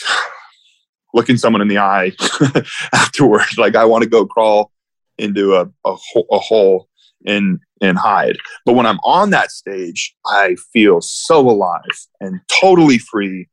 looking 1.13 1.37
someone 1.37 1.61
in 1.61 1.67
the 1.67 1.77
eye 1.77 2.13
afterwards. 2.93 3.57
Like 3.57 3.75
I 3.75 3.85
want 3.85 4.03
to 4.03 4.09
go 4.09 4.25
crawl 4.25 4.71
into 5.17 5.55
a, 5.55 5.65
a, 5.85 5.95
a 6.31 6.39
hole 6.39 6.87
and 7.25 7.59
and 7.81 7.97
hide. 7.97 8.37
But 8.65 8.73
when 8.73 8.85
I'm 8.85 8.99
on 9.03 9.31
that 9.31 9.51
stage, 9.51 10.15
I 10.25 10.55
feel 10.73 11.01
so 11.01 11.49
alive 11.49 11.81
and 12.19 12.39
totally 12.61 12.97
free 12.97 13.49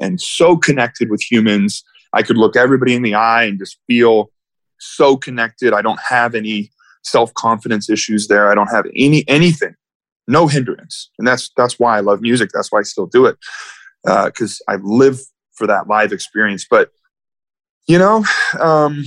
and 0.00 0.20
so 0.20 0.56
connected 0.56 1.10
with 1.10 1.22
humans. 1.22 1.82
I 2.12 2.22
could 2.22 2.36
look 2.36 2.56
everybody 2.56 2.94
in 2.94 3.02
the 3.02 3.14
eye 3.14 3.44
and 3.44 3.58
just 3.58 3.78
feel 3.86 4.30
so 4.78 5.16
connected. 5.16 5.72
I 5.72 5.82
don't 5.82 6.00
have 6.00 6.34
any 6.34 6.70
self-confidence 7.04 7.88
issues 7.88 8.28
there. 8.28 8.50
I 8.50 8.54
don't 8.54 8.70
have 8.70 8.86
any 8.96 9.24
anything. 9.28 9.74
No 10.26 10.46
hindrance. 10.46 11.10
And 11.18 11.26
that's 11.26 11.50
that's 11.56 11.78
why 11.78 11.96
I 11.96 12.00
love 12.00 12.20
music. 12.20 12.50
That's 12.52 12.70
why 12.70 12.80
I 12.80 12.82
still 12.82 13.06
do 13.06 13.26
it. 13.26 13.36
Because 14.04 14.60
uh, 14.68 14.72
I 14.72 14.76
live 14.82 15.18
for 15.52 15.66
that 15.66 15.88
live 15.88 16.12
experience. 16.12 16.66
But 16.68 16.90
you 17.90 17.98
know, 17.98 18.24
um, 18.60 19.02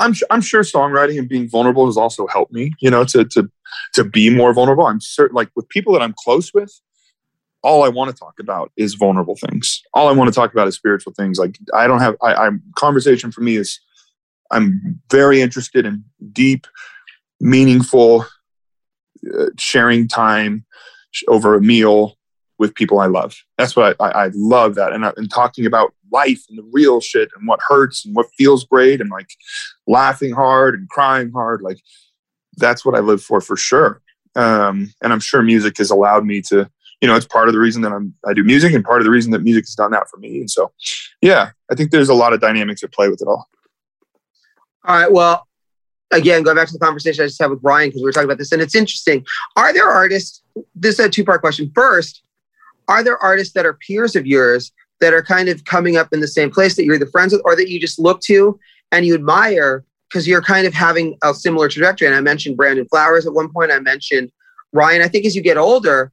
I'm 0.00 0.12
I'm 0.28 0.40
sure 0.40 0.62
songwriting 0.62 1.20
and 1.20 1.28
being 1.28 1.48
vulnerable 1.48 1.86
has 1.86 1.96
also 1.96 2.26
helped 2.26 2.52
me. 2.52 2.72
You 2.80 2.90
know, 2.90 3.04
to 3.04 3.24
to 3.26 3.48
to 3.94 4.02
be 4.02 4.28
more 4.28 4.52
vulnerable. 4.52 4.86
I'm 4.86 5.00
certain, 5.00 5.36
like 5.36 5.48
with 5.54 5.68
people 5.68 5.92
that 5.92 6.02
I'm 6.02 6.16
close 6.18 6.52
with, 6.52 6.72
all 7.62 7.84
I 7.84 7.90
want 7.90 8.10
to 8.10 8.16
talk 8.16 8.40
about 8.40 8.72
is 8.76 8.94
vulnerable 8.94 9.36
things. 9.36 9.82
All 9.94 10.08
I 10.08 10.12
want 10.12 10.26
to 10.26 10.34
talk 10.34 10.52
about 10.52 10.66
is 10.66 10.74
spiritual 10.74 11.12
things. 11.12 11.38
Like 11.38 11.56
I 11.72 11.86
don't 11.86 12.00
have. 12.00 12.16
I, 12.20 12.34
I'm 12.34 12.60
conversation 12.74 13.30
for 13.30 13.42
me 13.42 13.54
is 13.54 13.78
I'm 14.50 15.00
very 15.08 15.40
interested 15.40 15.86
in 15.86 16.04
deep, 16.32 16.66
meaningful 17.40 18.26
uh, 19.32 19.46
sharing 19.60 20.08
time 20.08 20.66
over 21.28 21.54
a 21.54 21.60
meal 21.60 22.16
with 22.62 22.76
people 22.76 23.00
I 23.00 23.06
love. 23.06 23.34
That's 23.58 23.74
what 23.74 23.96
I, 23.98 24.04
I, 24.06 24.26
I 24.26 24.30
love 24.34 24.76
that. 24.76 24.92
And, 24.92 25.04
I, 25.04 25.12
and 25.16 25.28
talking 25.28 25.66
about 25.66 25.92
life 26.12 26.44
and 26.48 26.56
the 26.56 26.68
real 26.70 27.00
shit 27.00 27.28
and 27.36 27.48
what 27.48 27.58
hurts 27.60 28.04
and 28.04 28.14
what 28.14 28.30
feels 28.38 28.64
great 28.64 29.00
and 29.00 29.10
like 29.10 29.30
laughing 29.88 30.32
hard 30.32 30.76
and 30.76 30.88
crying 30.88 31.32
hard. 31.32 31.60
Like 31.60 31.80
that's 32.56 32.84
what 32.84 32.94
I 32.94 33.00
live 33.00 33.20
for, 33.20 33.40
for 33.40 33.56
sure. 33.56 34.00
Um, 34.36 34.94
and 35.02 35.12
I'm 35.12 35.18
sure 35.18 35.42
music 35.42 35.76
has 35.78 35.90
allowed 35.90 36.24
me 36.24 36.40
to, 36.42 36.70
you 37.00 37.08
know, 37.08 37.16
it's 37.16 37.26
part 37.26 37.48
of 37.48 37.52
the 37.52 37.58
reason 37.58 37.82
that 37.82 37.90
I'm, 37.90 38.14
I 38.24 38.32
do 38.32 38.44
music 38.44 38.72
and 38.72 38.84
part 38.84 39.00
of 39.00 39.06
the 39.06 39.10
reason 39.10 39.32
that 39.32 39.42
music 39.42 39.64
has 39.64 39.74
done 39.74 39.90
that 39.90 40.08
for 40.08 40.18
me. 40.18 40.38
And 40.38 40.48
so, 40.48 40.70
yeah, 41.20 41.50
I 41.68 41.74
think 41.74 41.90
there's 41.90 42.10
a 42.10 42.14
lot 42.14 42.32
of 42.32 42.40
dynamics 42.40 42.84
at 42.84 42.92
play 42.92 43.08
with 43.08 43.20
it 43.20 43.26
all. 43.26 43.48
All 44.84 44.96
right. 44.96 45.10
Well, 45.10 45.48
again, 46.12 46.44
going 46.44 46.56
back 46.56 46.68
to 46.68 46.72
the 46.72 46.78
conversation 46.78 47.24
I 47.24 47.26
just 47.26 47.40
had 47.40 47.50
with 47.50 47.58
Ryan, 47.60 47.88
because 47.88 48.02
we 48.02 48.06
were 48.06 48.12
talking 48.12 48.28
about 48.28 48.38
this, 48.38 48.52
and 48.52 48.62
it's 48.62 48.76
interesting. 48.76 49.26
Are 49.56 49.72
there 49.72 49.88
artists, 49.88 50.42
this 50.74 51.00
is 51.00 51.06
a 51.06 51.08
two 51.08 51.24
part 51.24 51.40
question. 51.40 51.72
First, 51.74 52.22
are 52.88 53.02
there 53.02 53.18
artists 53.18 53.54
that 53.54 53.66
are 53.66 53.74
peers 53.74 54.16
of 54.16 54.26
yours 54.26 54.72
that 55.00 55.12
are 55.12 55.22
kind 55.22 55.48
of 55.48 55.64
coming 55.64 55.96
up 55.96 56.12
in 56.12 56.20
the 56.20 56.28
same 56.28 56.50
place 56.50 56.76
that 56.76 56.84
you're 56.84 56.94
either 56.94 57.06
friends 57.06 57.32
with 57.32 57.42
or 57.44 57.56
that 57.56 57.68
you 57.68 57.80
just 57.80 57.98
look 57.98 58.20
to 58.22 58.58
and 58.92 59.04
you 59.04 59.14
admire 59.14 59.84
because 60.08 60.28
you're 60.28 60.42
kind 60.42 60.66
of 60.66 60.74
having 60.74 61.16
a 61.22 61.34
similar 61.34 61.68
trajectory? 61.68 62.06
And 62.06 62.16
I 62.16 62.20
mentioned 62.20 62.56
Brandon 62.56 62.86
Flowers 62.88 63.26
at 63.26 63.32
one 63.32 63.50
point, 63.52 63.72
I 63.72 63.80
mentioned 63.80 64.30
Ryan. 64.72 65.02
I 65.02 65.08
think 65.08 65.26
as 65.26 65.34
you 65.34 65.42
get 65.42 65.56
older, 65.56 66.12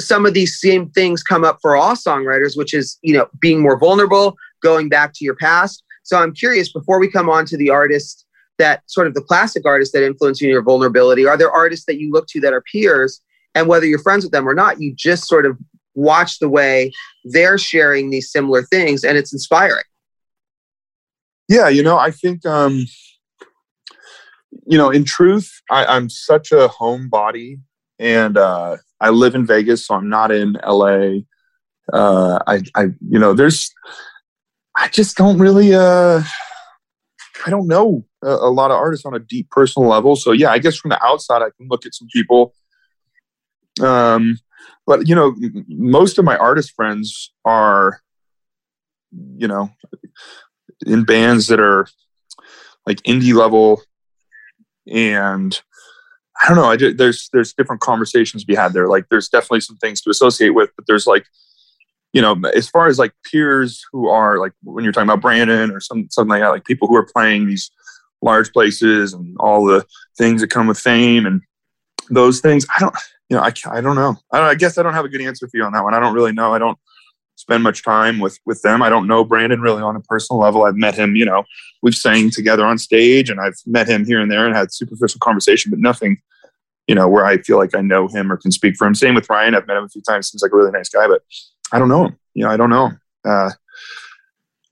some 0.00 0.26
of 0.26 0.34
these 0.34 0.60
same 0.60 0.90
things 0.90 1.22
come 1.22 1.44
up 1.44 1.58
for 1.62 1.76
all 1.76 1.94
songwriters, 1.94 2.56
which 2.56 2.74
is, 2.74 2.98
you 3.02 3.14
know, 3.14 3.28
being 3.40 3.60
more 3.60 3.78
vulnerable, 3.78 4.36
going 4.62 4.88
back 4.88 5.12
to 5.14 5.24
your 5.24 5.36
past. 5.36 5.82
So 6.02 6.18
I'm 6.18 6.34
curious 6.34 6.72
before 6.72 6.98
we 6.98 7.10
come 7.10 7.28
on 7.28 7.44
to 7.46 7.56
the 7.56 7.70
artists 7.70 8.24
that 8.58 8.82
sort 8.86 9.06
of 9.06 9.14
the 9.14 9.20
classic 9.20 9.64
artists 9.64 9.92
that 9.94 10.04
influence 10.04 10.40
you 10.40 10.48
in 10.48 10.52
your 10.52 10.62
vulnerability, 10.62 11.26
are 11.26 11.36
there 11.36 11.50
artists 11.50 11.86
that 11.86 12.00
you 12.00 12.10
look 12.10 12.26
to 12.28 12.40
that 12.40 12.52
are 12.52 12.62
peers? 12.62 13.20
And 13.54 13.68
whether 13.68 13.86
you're 13.86 14.00
friends 14.00 14.24
with 14.24 14.32
them 14.32 14.48
or 14.48 14.54
not, 14.54 14.80
you 14.80 14.94
just 14.94 15.26
sort 15.26 15.46
of 15.46 15.56
watch 15.98 16.38
the 16.38 16.48
way 16.48 16.92
they're 17.24 17.58
sharing 17.58 18.10
these 18.10 18.30
similar 18.30 18.62
things 18.62 19.04
and 19.04 19.18
it's 19.18 19.32
inspiring. 19.32 19.84
Yeah, 21.48 21.68
you 21.68 21.82
know, 21.82 21.98
I 21.98 22.10
think 22.10 22.46
um 22.46 22.86
you 24.66 24.78
know, 24.78 24.90
in 24.90 25.04
truth, 25.04 25.60
I, 25.70 25.84
I'm 25.84 26.08
such 26.08 26.52
a 26.52 26.68
homebody 26.68 27.60
and 27.98 28.36
uh 28.38 28.76
I 29.00 29.10
live 29.10 29.34
in 29.34 29.44
Vegas, 29.44 29.86
so 29.86 29.94
I'm 29.94 30.08
not 30.08 30.30
in 30.30 30.56
LA. 30.66 31.20
Uh 31.92 32.38
I 32.46 32.62
I 32.74 32.84
you 33.08 33.18
know, 33.18 33.34
there's 33.34 33.72
I 34.76 34.88
just 34.88 35.16
don't 35.16 35.38
really 35.38 35.74
uh 35.74 36.22
I 37.46 37.50
don't 37.50 37.66
know 37.66 38.04
a, 38.22 38.28
a, 38.28 38.50
lot 38.50 38.70
of 38.70 38.76
artists 38.76 39.06
on 39.06 39.14
a 39.14 39.20
deep 39.20 39.48
personal 39.50 39.88
level. 39.88 40.16
So 40.16 40.32
yeah, 40.32 40.50
I 40.50 40.58
guess 40.58 40.76
from 40.76 40.90
the 40.90 41.04
outside 41.04 41.40
I 41.40 41.50
can 41.56 41.68
look 41.68 41.86
at 41.86 41.94
some 41.94 42.08
people. 42.12 42.54
Um 43.80 44.38
but 44.88 45.06
you 45.06 45.14
know, 45.14 45.36
most 45.68 46.18
of 46.18 46.24
my 46.24 46.38
artist 46.38 46.72
friends 46.74 47.30
are 47.44 48.00
you 49.36 49.46
know 49.46 49.70
in 50.86 51.04
bands 51.04 51.46
that 51.48 51.60
are 51.60 51.86
like 52.86 53.02
indie 53.02 53.34
level 53.34 53.82
and 54.90 55.60
I 56.40 56.48
don't 56.48 56.56
know. 56.56 56.70
I 56.70 56.76
just, 56.76 56.96
there's 56.96 57.28
there's 57.34 57.52
different 57.52 57.82
conversations 57.82 58.42
to 58.42 58.46
be 58.46 58.54
had 58.54 58.72
there. 58.72 58.88
Like 58.88 59.04
there's 59.10 59.28
definitely 59.28 59.60
some 59.60 59.76
things 59.76 60.00
to 60.02 60.10
associate 60.10 60.54
with, 60.54 60.70
but 60.74 60.86
there's 60.86 61.06
like 61.06 61.26
you 62.14 62.22
know, 62.22 62.40
as 62.56 62.70
far 62.70 62.86
as 62.86 62.98
like 62.98 63.12
peers 63.30 63.84
who 63.92 64.08
are 64.08 64.38
like 64.38 64.52
when 64.62 64.84
you're 64.84 64.92
talking 64.94 65.10
about 65.10 65.20
Brandon 65.20 65.70
or 65.70 65.80
some 65.80 66.08
something 66.10 66.30
like 66.30 66.40
that, 66.40 66.48
like 66.48 66.64
people 66.64 66.88
who 66.88 66.96
are 66.96 67.06
playing 67.14 67.46
these 67.46 67.70
large 68.22 68.50
places 68.52 69.12
and 69.12 69.36
all 69.38 69.66
the 69.66 69.84
things 70.16 70.40
that 70.40 70.48
come 70.48 70.66
with 70.66 70.78
fame 70.78 71.26
and 71.26 71.42
those 72.10 72.40
things. 72.40 72.66
I 72.76 72.80
don't, 72.80 72.94
you 73.28 73.36
know, 73.36 73.42
I, 73.42 73.52
I 73.70 73.80
don't 73.80 73.96
know. 73.96 74.16
I, 74.32 74.40
I 74.40 74.54
guess 74.54 74.78
I 74.78 74.82
don't 74.82 74.94
have 74.94 75.04
a 75.04 75.08
good 75.08 75.20
answer 75.20 75.46
for 75.48 75.56
you 75.56 75.64
on 75.64 75.72
that 75.72 75.84
one. 75.84 75.94
I 75.94 76.00
don't 76.00 76.14
really 76.14 76.32
know. 76.32 76.54
I 76.54 76.58
don't 76.58 76.78
spend 77.36 77.62
much 77.62 77.84
time 77.84 78.18
with 78.18 78.38
with 78.46 78.60
them. 78.62 78.82
I 78.82 78.88
don't 78.88 79.06
know 79.06 79.24
Brandon 79.24 79.60
really 79.60 79.82
on 79.82 79.96
a 79.96 80.00
personal 80.00 80.40
level. 80.40 80.64
I've 80.64 80.76
met 80.76 80.94
him, 80.94 81.14
you 81.14 81.24
know, 81.24 81.44
we've 81.82 81.94
sang 81.94 82.30
together 82.30 82.66
on 82.66 82.78
stage 82.78 83.30
and 83.30 83.40
I've 83.40 83.56
met 83.66 83.88
him 83.88 84.04
here 84.04 84.20
and 84.20 84.30
there 84.30 84.46
and 84.46 84.56
had 84.56 84.72
superficial 84.72 85.20
conversation, 85.20 85.70
but 85.70 85.78
nothing, 85.78 86.20
you 86.88 86.94
know, 86.94 87.08
where 87.08 87.24
I 87.24 87.38
feel 87.38 87.56
like 87.56 87.76
I 87.76 87.80
know 87.80 88.08
him 88.08 88.32
or 88.32 88.36
can 88.36 88.50
speak 88.50 88.76
for 88.76 88.86
him. 88.86 88.94
Same 88.94 89.14
with 89.14 89.30
Ryan. 89.30 89.54
I've 89.54 89.66
met 89.66 89.76
him 89.76 89.84
a 89.84 89.88
few 89.88 90.02
times. 90.02 90.28
Seems 90.28 90.42
like 90.42 90.52
a 90.52 90.56
really 90.56 90.72
nice 90.72 90.88
guy, 90.88 91.06
but 91.06 91.22
I 91.72 91.78
don't 91.78 91.88
know 91.88 92.06
him. 92.06 92.18
You 92.34 92.44
know, 92.44 92.50
I 92.50 92.56
don't 92.56 92.70
know. 92.70 92.92
Uh, 93.24 93.50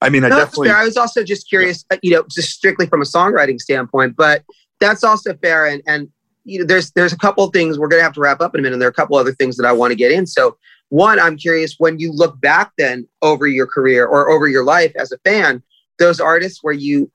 I 0.00 0.08
mean, 0.08 0.24
I 0.24 0.28
no, 0.28 0.38
definitely. 0.38 0.70
I 0.70 0.84
was 0.84 0.96
also 0.96 1.22
just 1.24 1.48
curious, 1.48 1.84
uh, 1.90 1.96
you 2.02 2.12
know, 2.12 2.24
just 2.30 2.50
strictly 2.50 2.86
from 2.86 3.00
a 3.00 3.04
songwriting 3.04 3.60
standpoint, 3.60 4.16
but 4.16 4.42
that's 4.80 5.04
also 5.04 5.34
fair. 5.34 5.66
And 5.66 5.82
and 5.86 6.08
you 6.46 6.60
know, 6.60 6.64
there's 6.64 6.92
there's 6.92 7.12
a 7.12 7.18
couple 7.18 7.44
of 7.44 7.52
things 7.52 7.78
we're 7.78 7.88
going 7.88 8.00
to 8.00 8.04
have 8.04 8.14
to 8.14 8.20
wrap 8.20 8.40
up 8.40 8.54
in 8.54 8.60
a 8.60 8.62
minute. 8.62 8.74
And 8.74 8.80
there 8.80 8.88
are 8.88 8.90
a 8.90 8.94
couple 8.94 9.16
other 9.16 9.32
things 9.32 9.56
that 9.56 9.66
I 9.66 9.72
want 9.72 9.90
to 9.90 9.96
get 9.96 10.12
in. 10.12 10.26
So 10.26 10.56
one, 10.88 11.18
I'm 11.18 11.36
curious 11.36 11.74
when 11.78 11.98
you 11.98 12.12
look 12.12 12.40
back 12.40 12.72
then 12.78 13.06
over 13.20 13.46
your 13.46 13.66
career 13.66 14.06
or 14.06 14.30
over 14.30 14.46
your 14.46 14.64
life 14.64 14.92
as 14.96 15.10
a 15.10 15.18
fan, 15.18 15.62
those 15.98 16.20
artists 16.20 16.60
where 16.62 16.74
you 16.74 17.10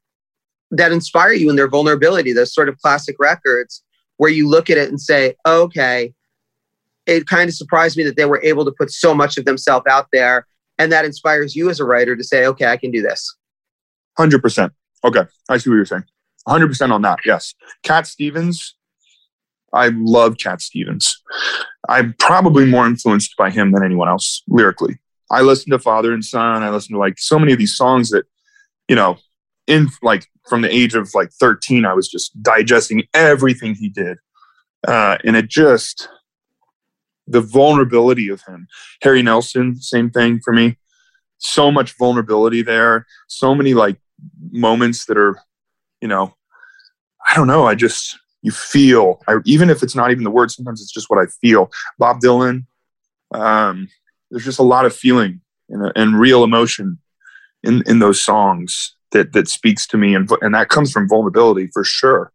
that 0.72 0.92
inspire 0.92 1.34
you 1.34 1.50
in 1.50 1.56
their 1.56 1.70
vulnerability, 1.70 2.34
those 2.34 2.54
sort 2.54 2.70
of 2.70 2.78
classic 2.80 3.16
records 3.20 3.84
where 4.18 4.30
you 4.30 4.48
look 4.48 4.70
at 4.70 4.78
it 4.78 4.90
and 4.90 5.02
say, 5.02 5.36
okay, 5.46 6.14
it 7.06 7.26
kind 7.26 7.50
of 7.50 7.56
surprised 7.56 7.98
me 7.98 8.04
that 8.04 8.16
they 8.16 8.26
were 8.26 8.42
able 8.44 8.66
to 8.66 8.72
put 8.72 8.92
so 8.92 9.16
much 9.16 9.38
of 9.38 9.46
themselves 9.46 9.86
out 9.90 10.08
there. 10.14 10.46
And 10.78 10.92
that 10.92 11.06
inspires 11.06 11.56
you 11.56 11.70
as 11.70 11.80
a 11.80 11.86
writer 11.86 12.16
to 12.16 12.24
say, 12.24 12.46
okay, 12.46 12.66
I 12.66 12.78
can 12.78 12.92
do 12.92 13.02
this. 13.02 13.36
100%. 14.20 14.72
Okay. 15.04 15.24
I 15.50 15.58
see 15.58 15.70
what 15.70 15.76
you're 15.78 15.86
saying. 15.86 16.04
100% 16.48 16.92
on 16.92 17.02
that. 17.02 17.20
Yes. 17.26 17.54
Cat 17.84 18.08
Stevens. 18.08 18.76
I 19.74 19.90
love 19.94 20.38
Cat 20.38 20.62
Stevens. 20.62 21.22
I'm 21.90 22.14
probably 22.20 22.66
more 22.66 22.86
influenced 22.86 23.36
by 23.38 23.50
him 23.50 23.72
than 23.72 23.84
anyone 23.84 24.08
else 24.08 24.44
lyrically. 24.48 25.00
I 25.30 25.42
listen 25.42 25.72
to 25.72 25.80
Father 25.80 26.14
and 26.14 26.24
Son. 26.24 26.64
I 26.64 26.70
listen 26.70 26.94
to 26.94 27.00
like 27.00 27.18
so 27.18 27.40
many 27.40 27.54
of 27.54 27.60
these 27.60 27.76
songs 27.76 28.10
that, 28.10 28.26
you 28.88 28.96
know, 28.96 29.18
in 29.68 29.90
like 30.02 30.28
from 30.48 30.62
the 30.62 30.74
age 30.74 30.96
of 30.96 31.10
like 31.14 31.32
13, 31.32 31.86
I 31.86 31.94
was 31.94 32.10
just 32.10 32.42
digesting 32.44 33.04
everything 33.14 33.76
he 33.76 33.90
did. 33.90 34.18
Uh, 34.88 35.18
and 35.24 35.36
it 35.36 35.48
just, 35.48 36.10
the 37.28 37.42
vulnerability 37.42 38.30
of 38.30 38.42
him. 38.42 38.68
Harry 39.02 39.22
Nilsson, 39.22 39.80
same 39.80 40.10
thing 40.10 40.42
for 40.44 40.54
me. 40.54 40.78
So 41.38 41.72
much 41.72 41.98
vulnerability 41.98 42.62
there. 42.62 43.06
So 43.28 43.56
many 43.56 43.74
like 43.74 43.98
moments 44.52 45.06
that 45.06 45.18
are, 45.18 45.40
you 46.02 46.08
know, 46.08 46.36
I 47.26 47.36
don't 47.36 47.48
know. 47.48 47.66
I 47.66 47.76
just 47.76 48.18
you 48.42 48.52
feel. 48.52 49.22
I, 49.28 49.38
even 49.46 49.70
if 49.70 49.84
it's 49.84 49.96
not 49.96 50.12
even 50.12 50.24
the 50.24 50.32
word, 50.32 50.52
sometimes 50.52 50.82
it's 50.82 50.92
just 50.92 51.10
what 51.10 51.20
I 51.20 51.28
feel. 51.42 51.72
Bob 51.98 52.20
Dylan. 52.20 52.66
Um, 53.34 53.88
there's 54.30 54.46
just 54.46 54.60
a 54.60 54.64
lot 54.64 54.86
of 54.86 54.96
feeling 54.96 55.42
and, 55.70 55.92
and 55.96 56.20
real 56.20 56.44
emotion 56.44 57.00
in 57.64 57.84
in 57.86 58.00
those 58.00 58.22
songs 58.22 58.96
that 59.12 59.34
that 59.34 59.48
speaks 59.48 59.88
to 59.88 59.98
me, 59.98 60.16
and 60.16 60.30
and 60.42 60.54
that 60.56 60.70
comes 60.70 60.92
from 60.92 61.08
vulnerability 61.08 61.68
for 61.68 61.84
sure. 61.84 62.32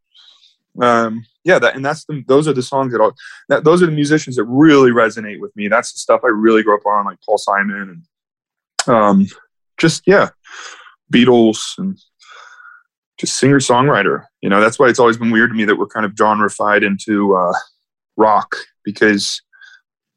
Um, 0.81 1.25
yeah, 1.45 1.59
that 1.59 1.77
and 1.77 1.85
that's 1.85 2.05
the 2.05 2.23
those 2.27 2.49
are 2.49 2.53
the 2.53 2.63
songs 2.63 2.93
that, 2.93 3.01
all, 3.01 3.15
that 3.49 3.65
those 3.65 3.83
are 3.83 3.87
the 3.87 3.93
musicians 3.93 4.37
that 4.37 4.45
really 4.45 4.91
resonate 4.91 5.41
with 5.41 5.55
me. 5.57 5.69
That's 5.69 5.93
the 5.93 5.99
stuff 5.99 6.21
I 6.25 6.29
really 6.29 6.63
grew 6.63 6.77
up 6.77 6.87
on, 6.87 7.07
like 7.07 7.19
Paul 7.25 7.39
Simon 7.39 8.03
and 8.87 8.95
um, 8.95 9.27
just 9.79 10.03
yeah, 10.07 10.31
Beatles 11.13 11.79
and 11.79 11.99
just 13.19 13.39
singer 13.39 13.61
songwriter. 13.61 14.25
You 14.43 14.49
know, 14.49 14.61
that's 14.61 14.79
why 14.79 14.89
it's 14.89 14.99
always 14.99 15.17
been 15.17 15.31
weird 15.31 15.51
to 15.51 15.57
me 15.57 15.65
that 15.65 15.77
we're 15.77 15.87
kind 15.87 16.07
of 16.07 16.13
genreified 16.13 16.87
into 16.87 17.35
uh, 17.35 17.53
rock 18.17 18.57
because 18.85 19.43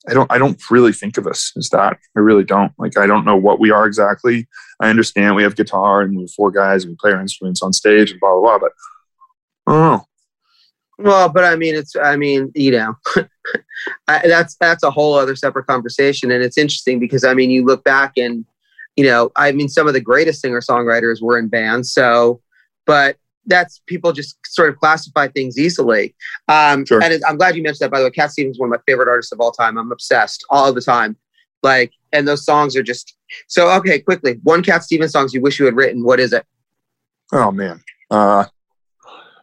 I 0.07 0.13
don't 0.13 0.31
I 0.31 0.37
don't 0.37 0.59
really 0.69 0.93
think 0.93 1.17
of 1.17 1.27
us 1.27 1.51
as 1.57 1.69
that. 1.69 1.97
I 2.15 2.19
really 2.19 2.43
don't. 2.43 2.71
Like 2.77 2.97
I 2.97 3.05
don't 3.05 3.25
know 3.25 3.35
what 3.35 3.59
we 3.59 3.71
are 3.71 3.85
exactly. 3.85 4.47
I 4.79 4.89
understand 4.89 5.35
we 5.35 5.43
have 5.43 5.55
guitar 5.55 6.01
and 6.01 6.17
we're 6.17 6.27
four 6.27 6.51
guys 6.51 6.83
and 6.83 6.91
we 6.91 6.97
play 6.97 7.11
our 7.11 7.21
instruments 7.21 7.61
on 7.61 7.73
stage 7.73 8.11
and 8.11 8.19
blah 8.19 8.31
blah 8.33 8.41
blah, 8.41 8.59
but 8.59 8.71
oh. 9.67 10.05
Well, 10.97 11.29
but 11.29 11.45
I 11.45 11.55
mean, 11.55 11.75
it's 11.75 11.95
I 11.95 12.17
mean, 12.17 12.51
you 12.55 12.71
know, 12.71 12.95
I, 14.07 14.27
that's 14.27 14.55
that's 14.55 14.83
a 14.83 14.91
whole 14.91 15.13
other 15.13 15.35
separate 15.35 15.65
conversation, 15.65 16.31
and 16.31 16.43
it's 16.43 16.57
interesting 16.57 16.99
because 16.99 17.23
I 17.23 17.33
mean, 17.33 17.49
you 17.49 17.65
look 17.65 17.83
back 17.83 18.13
and 18.17 18.45
you 18.95 19.05
know, 19.05 19.31
I 19.37 19.53
mean, 19.53 19.69
some 19.69 19.87
of 19.87 19.93
the 19.93 20.01
greatest 20.01 20.41
singer 20.41 20.59
songwriters 20.59 21.21
were 21.21 21.37
in 21.37 21.47
bands, 21.47 21.93
so 21.93 22.41
but 22.85 23.17
that's 23.45 23.81
people 23.87 24.11
just 24.11 24.37
sort 24.45 24.69
of 24.69 24.77
classify 24.77 25.27
things 25.27 25.57
easily. 25.57 26.15
Um, 26.47 26.85
sure. 26.85 27.01
And 27.03 27.23
I'm 27.27 27.37
glad 27.37 27.55
you 27.55 27.63
mentioned 27.63 27.85
that. 27.85 27.91
By 27.91 27.99
the 27.99 28.05
way, 28.05 28.11
Cat 28.11 28.31
Stevens 28.31 28.55
is 28.55 28.59
one 28.59 28.67
of 28.67 28.71
my 28.71 28.81
favorite 28.85 29.07
artists 29.07 29.31
of 29.31 29.39
all 29.39 29.51
time. 29.51 29.77
I'm 29.77 29.91
obsessed 29.91 30.45
all 30.49 30.71
the 30.71 30.81
time. 30.81 31.17
Like, 31.63 31.91
and 32.13 32.27
those 32.27 32.45
songs 32.45 32.75
are 32.75 32.83
just 32.83 33.15
so 33.47 33.69
okay. 33.71 33.99
Quickly, 33.99 34.39
one 34.43 34.63
Cat 34.63 34.83
Stevens 34.83 35.11
songs 35.11 35.33
you 35.33 35.41
wish 35.41 35.59
you 35.59 35.65
had 35.65 35.75
written. 35.75 36.03
What 36.03 36.19
is 36.19 36.33
it? 36.33 36.45
Oh 37.31 37.51
man, 37.51 37.81
uh, 38.09 38.45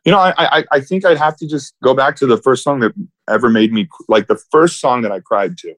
you 0.04 0.12
know, 0.12 0.18
I, 0.18 0.34
I, 0.38 0.64
I 0.72 0.80
think 0.80 1.04
I'd 1.04 1.18
have 1.18 1.36
to 1.38 1.46
just 1.46 1.74
go 1.82 1.92
back 1.92 2.16
to 2.16 2.26
the 2.26 2.36
first 2.38 2.62
song 2.62 2.80
that 2.80 2.92
ever 3.28 3.50
made 3.50 3.72
me 3.72 3.88
like 4.08 4.28
the 4.28 4.40
first 4.50 4.80
song 4.80 5.02
that 5.02 5.12
I 5.12 5.20
cried 5.20 5.58
to. 5.58 5.74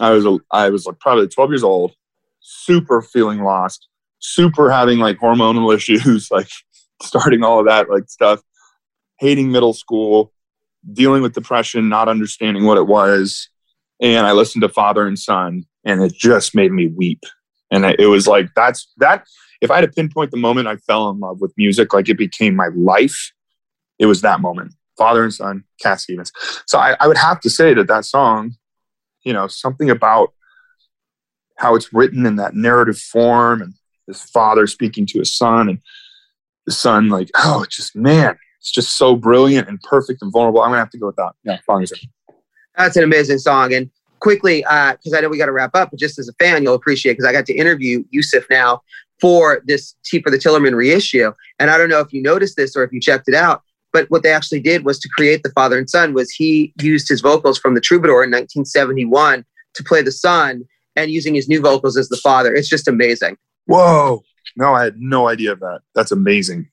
I 0.00 0.10
was 0.10 0.26
a, 0.26 0.38
I 0.50 0.70
was 0.70 0.86
like 0.86 0.98
probably 0.98 1.28
12 1.28 1.50
years 1.50 1.62
old, 1.62 1.94
super 2.40 3.02
feeling 3.02 3.42
lost, 3.42 3.88
super 4.18 4.70
having 4.70 4.98
like 4.98 5.18
hormonal 5.18 5.74
issues, 5.76 6.30
like 6.30 6.50
starting 7.02 7.42
all 7.42 7.60
of 7.60 7.66
that 7.66 7.90
like 7.90 8.08
stuff, 8.08 8.40
hating 9.18 9.50
middle 9.50 9.72
school, 9.72 10.32
dealing 10.92 11.22
with 11.22 11.34
depression, 11.34 11.88
not 11.88 12.08
understanding 12.08 12.64
what 12.64 12.78
it 12.78 12.86
was, 12.86 13.48
and 14.00 14.26
I 14.26 14.32
listened 14.32 14.62
to 14.62 14.68
Father 14.68 15.06
and 15.06 15.18
Son, 15.18 15.64
and 15.84 16.02
it 16.02 16.12
just 16.14 16.54
made 16.54 16.72
me 16.72 16.86
weep. 16.86 17.24
And 17.70 17.84
it 17.84 18.06
was 18.06 18.26
like 18.26 18.48
that's 18.54 18.90
that 18.98 19.26
if 19.60 19.70
I 19.70 19.76
had 19.76 19.80
to 19.82 19.88
pinpoint 19.88 20.30
the 20.30 20.36
moment 20.36 20.68
I 20.68 20.76
fell 20.76 21.10
in 21.10 21.18
love 21.18 21.40
with 21.40 21.52
music, 21.56 21.92
like 21.92 22.08
it 22.08 22.16
became 22.16 22.54
my 22.54 22.68
life, 22.74 23.32
it 23.98 24.06
was 24.06 24.22
that 24.22 24.40
moment. 24.40 24.74
Father 24.96 25.22
and 25.22 25.32
son, 25.32 25.64
Cat 25.80 26.00
Stevens. 26.00 26.32
So 26.66 26.78
I, 26.78 26.96
I 27.00 27.06
would 27.06 27.16
have 27.16 27.40
to 27.40 27.50
say 27.50 27.74
that 27.74 27.86
that 27.86 28.04
song, 28.04 28.56
you 29.22 29.32
know, 29.32 29.46
something 29.46 29.90
about 29.90 30.32
how 31.56 31.74
it's 31.74 31.92
written 31.92 32.26
in 32.26 32.36
that 32.36 32.54
narrative 32.54 32.98
form 32.98 33.62
and 33.62 33.74
his 34.08 34.22
father 34.22 34.66
speaking 34.66 35.06
to 35.06 35.18
his 35.20 35.32
son 35.32 35.68
and 35.68 35.78
the 36.66 36.72
son 36.72 37.08
like, 37.08 37.30
oh, 37.36 37.64
just 37.68 37.94
man, 37.94 38.36
It's 38.58 38.72
just 38.72 38.96
so 38.96 39.14
brilliant 39.14 39.68
and 39.68 39.80
perfect 39.82 40.20
and 40.22 40.32
vulnerable. 40.32 40.60
I'm 40.60 40.70
gonna 40.70 40.78
have 40.78 40.90
to 40.90 40.98
go 40.98 41.06
with 41.06 41.16
that. 41.16 41.32
Yeah, 41.44 41.58
That's 42.76 42.96
an 42.96 43.04
amazing 43.04 43.38
song. 43.38 43.72
And 43.72 43.90
quickly, 44.20 44.60
because 44.60 45.12
uh, 45.12 45.16
I 45.16 45.20
know 45.20 45.28
we 45.28 45.38
got 45.38 45.46
to 45.46 45.52
wrap 45.52 45.74
up, 45.74 45.90
but 45.90 45.98
just 46.00 46.18
as 46.18 46.28
a 46.28 46.32
fan, 46.34 46.62
you'll 46.62 46.74
appreciate 46.74 47.12
because 47.12 47.26
I 47.26 47.32
got 47.32 47.46
to 47.46 47.54
interview 47.54 48.04
Yusuf 48.10 48.44
now 48.50 48.82
for 49.20 49.62
this 49.66 49.94
Tea 50.04 50.22
for 50.22 50.30
the 50.30 50.38
Tillerman 50.38 50.74
reissue. 50.74 51.32
And 51.58 51.70
I 51.70 51.78
don't 51.78 51.88
know 51.88 52.00
if 52.00 52.12
you 52.12 52.22
noticed 52.22 52.56
this 52.56 52.76
or 52.76 52.84
if 52.84 52.92
you 52.92 53.00
checked 53.00 53.28
it 53.28 53.34
out, 53.34 53.62
but 53.92 54.10
what 54.10 54.22
they 54.22 54.32
actually 54.32 54.60
did 54.60 54.84
was 54.84 54.98
to 55.00 55.08
create 55.08 55.42
the 55.42 55.50
father 55.50 55.78
and 55.78 55.88
son 55.88 56.14
was 56.14 56.30
he 56.30 56.72
used 56.80 57.08
his 57.08 57.20
vocals 57.20 57.58
from 57.58 57.74
the 57.74 57.80
Troubadour 57.80 58.22
in 58.22 58.30
1971 58.30 59.44
to 59.74 59.84
play 59.84 60.02
the 60.02 60.12
son 60.12 60.64
and 60.96 61.10
using 61.10 61.34
his 61.34 61.48
new 61.48 61.60
vocals 61.60 61.96
as 61.96 62.08
the 62.08 62.16
father. 62.16 62.54
It's 62.54 62.68
just 62.68 62.88
amazing. 62.88 63.36
Whoa. 63.68 64.22
No, 64.56 64.74
I 64.74 64.84
had 64.84 64.98
no 64.98 65.28
idea 65.28 65.52
of 65.52 65.60
that. 65.60 65.80
That's 65.94 66.10
amazing. 66.10 66.68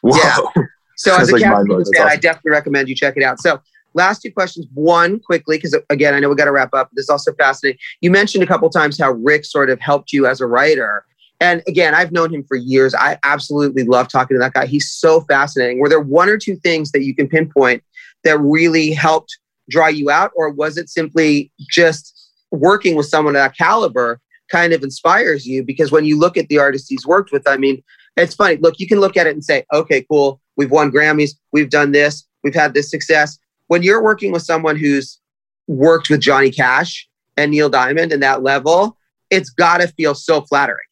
Whoa. 0.00 0.16
Yeah. 0.16 0.64
So 0.94 1.16
as 1.16 1.30
a 1.30 1.32
like 1.32 1.42
fan, 1.42 1.52
awesome. 1.52 2.06
I 2.06 2.14
definitely 2.14 2.52
recommend 2.52 2.88
you 2.88 2.94
check 2.94 3.16
it 3.16 3.24
out. 3.24 3.40
So 3.40 3.60
last 3.94 4.22
two 4.22 4.30
questions. 4.30 4.66
One 4.72 5.18
quickly, 5.18 5.56
because 5.56 5.76
again, 5.90 6.14
I 6.14 6.20
know 6.20 6.28
we 6.28 6.36
got 6.36 6.44
to 6.44 6.52
wrap 6.52 6.72
up. 6.74 6.90
This 6.92 7.04
is 7.04 7.08
also 7.08 7.32
fascinating. 7.32 7.80
You 8.02 8.10
mentioned 8.12 8.44
a 8.44 8.46
couple 8.46 8.68
times 8.70 9.00
how 9.00 9.10
Rick 9.10 9.44
sort 9.44 9.68
of 9.70 9.80
helped 9.80 10.12
you 10.12 10.26
as 10.26 10.40
a 10.40 10.46
writer. 10.46 11.04
And 11.40 11.60
again, 11.66 11.92
I've 11.92 12.12
known 12.12 12.32
him 12.32 12.44
for 12.44 12.56
years. 12.56 12.94
I 12.94 13.18
absolutely 13.24 13.82
love 13.82 14.06
talking 14.06 14.36
to 14.36 14.38
that 14.38 14.52
guy. 14.52 14.66
He's 14.66 14.92
so 14.92 15.22
fascinating. 15.22 15.80
Were 15.80 15.88
there 15.88 15.98
one 15.98 16.28
or 16.28 16.38
two 16.38 16.54
things 16.56 16.92
that 16.92 17.02
you 17.02 17.16
can 17.16 17.26
pinpoint 17.26 17.82
that 18.22 18.38
really 18.38 18.92
helped 18.92 19.36
draw 19.68 19.88
you 19.88 20.08
out, 20.08 20.30
or 20.36 20.50
was 20.50 20.76
it 20.76 20.88
simply 20.88 21.50
just 21.68 22.30
working 22.52 22.94
with 22.94 23.06
someone 23.06 23.34
of 23.34 23.40
that 23.40 23.56
caliber 23.56 24.20
kind 24.52 24.72
of 24.72 24.82
inspires 24.82 25.46
you? 25.46 25.64
Because 25.64 25.90
when 25.90 26.04
you 26.04 26.18
look 26.18 26.36
at 26.36 26.48
the 26.48 26.58
artists 26.58 26.88
he's 26.88 27.06
worked 27.06 27.32
with, 27.32 27.48
I 27.48 27.56
mean, 27.56 27.82
it's 28.16 28.34
funny. 28.34 28.56
Look, 28.56 28.78
you 28.78 28.86
can 28.86 29.00
look 29.00 29.16
at 29.16 29.26
it 29.26 29.34
and 29.34 29.44
say, 29.44 29.64
okay, 29.72 30.04
cool. 30.08 30.40
We've 30.56 30.70
won 30.70 30.92
Grammys. 30.92 31.30
We've 31.52 31.70
done 31.70 31.92
this. 31.92 32.24
We've 32.44 32.54
had 32.54 32.74
this 32.74 32.90
success. 32.90 33.38
When 33.68 33.82
you're 33.82 34.02
working 34.02 34.32
with 34.32 34.42
someone 34.42 34.76
who's 34.76 35.18
worked 35.66 36.10
with 36.10 36.20
Johnny 36.20 36.50
Cash 36.50 37.08
and 37.36 37.50
Neil 37.50 37.70
Diamond 37.70 38.12
and 38.12 38.22
that 38.22 38.42
level, 38.42 38.98
it's 39.30 39.48
got 39.48 39.78
to 39.78 39.88
feel 39.88 40.14
so 40.14 40.42
flattering. 40.42 40.84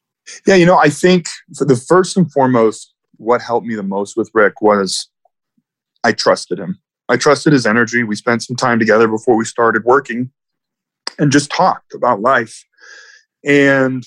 Yeah, 0.47 0.55
you 0.55 0.65
know, 0.65 0.77
I 0.77 0.89
think 0.89 1.27
for 1.55 1.65
the 1.65 1.75
first 1.75 2.17
and 2.17 2.31
foremost, 2.31 2.93
what 3.17 3.41
helped 3.41 3.67
me 3.67 3.75
the 3.75 3.83
most 3.83 4.17
with 4.17 4.31
Rick 4.33 4.61
was 4.61 5.09
I 6.03 6.11
trusted 6.11 6.57
him. 6.57 6.81
I 7.07 7.17
trusted 7.17 7.53
his 7.53 7.67
energy. 7.67 8.03
We 8.03 8.15
spent 8.15 8.41
some 8.41 8.55
time 8.55 8.79
together 8.79 9.07
before 9.07 9.35
we 9.35 9.45
started 9.45 9.83
working 9.83 10.31
and 11.19 11.31
just 11.31 11.51
talked 11.51 11.93
about 11.93 12.21
life. 12.21 12.63
And 13.43 14.03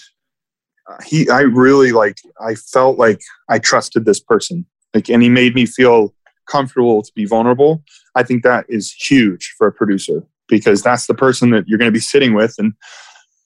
he, 1.04 1.28
I 1.28 1.40
really 1.40 1.92
like, 1.92 2.18
I 2.40 2.54
felt 2.54 2.98
like 2.98 3.20
I 3.48 3.58
trusted 3.58 4.04
this 4.04 4.20
person. 4.20 4.66
Like, 4.92 5.08
and 5.08 5.22
he 5.22 5.28
made 5.28 5.54
me 5.54 5.66
feel 5.66 6.14
comfortable 6.46 7.02
to 7.02 7.12
be 7.14 7.24
vulnerable. 7.24 7.82
I 8.14 8.22
think 8.22 8.42
that 8.42 8.66
is 8.68 8.92
huge 8.92 9.54
for 9.56 9.66
a 9.66 9.72
producer 9.72 10.22
because 10.48 10.82
that's 10.82 11.06
the 11.06 11.14
person 11.14 11.50
that 11.50 11.66
you're 11.66 11.78
going 11.78 11.88
to 11.88 11.92
be 11.92 12.00
sitting 12.00 12.34
with 12.34 12.54
and 12.58 12.74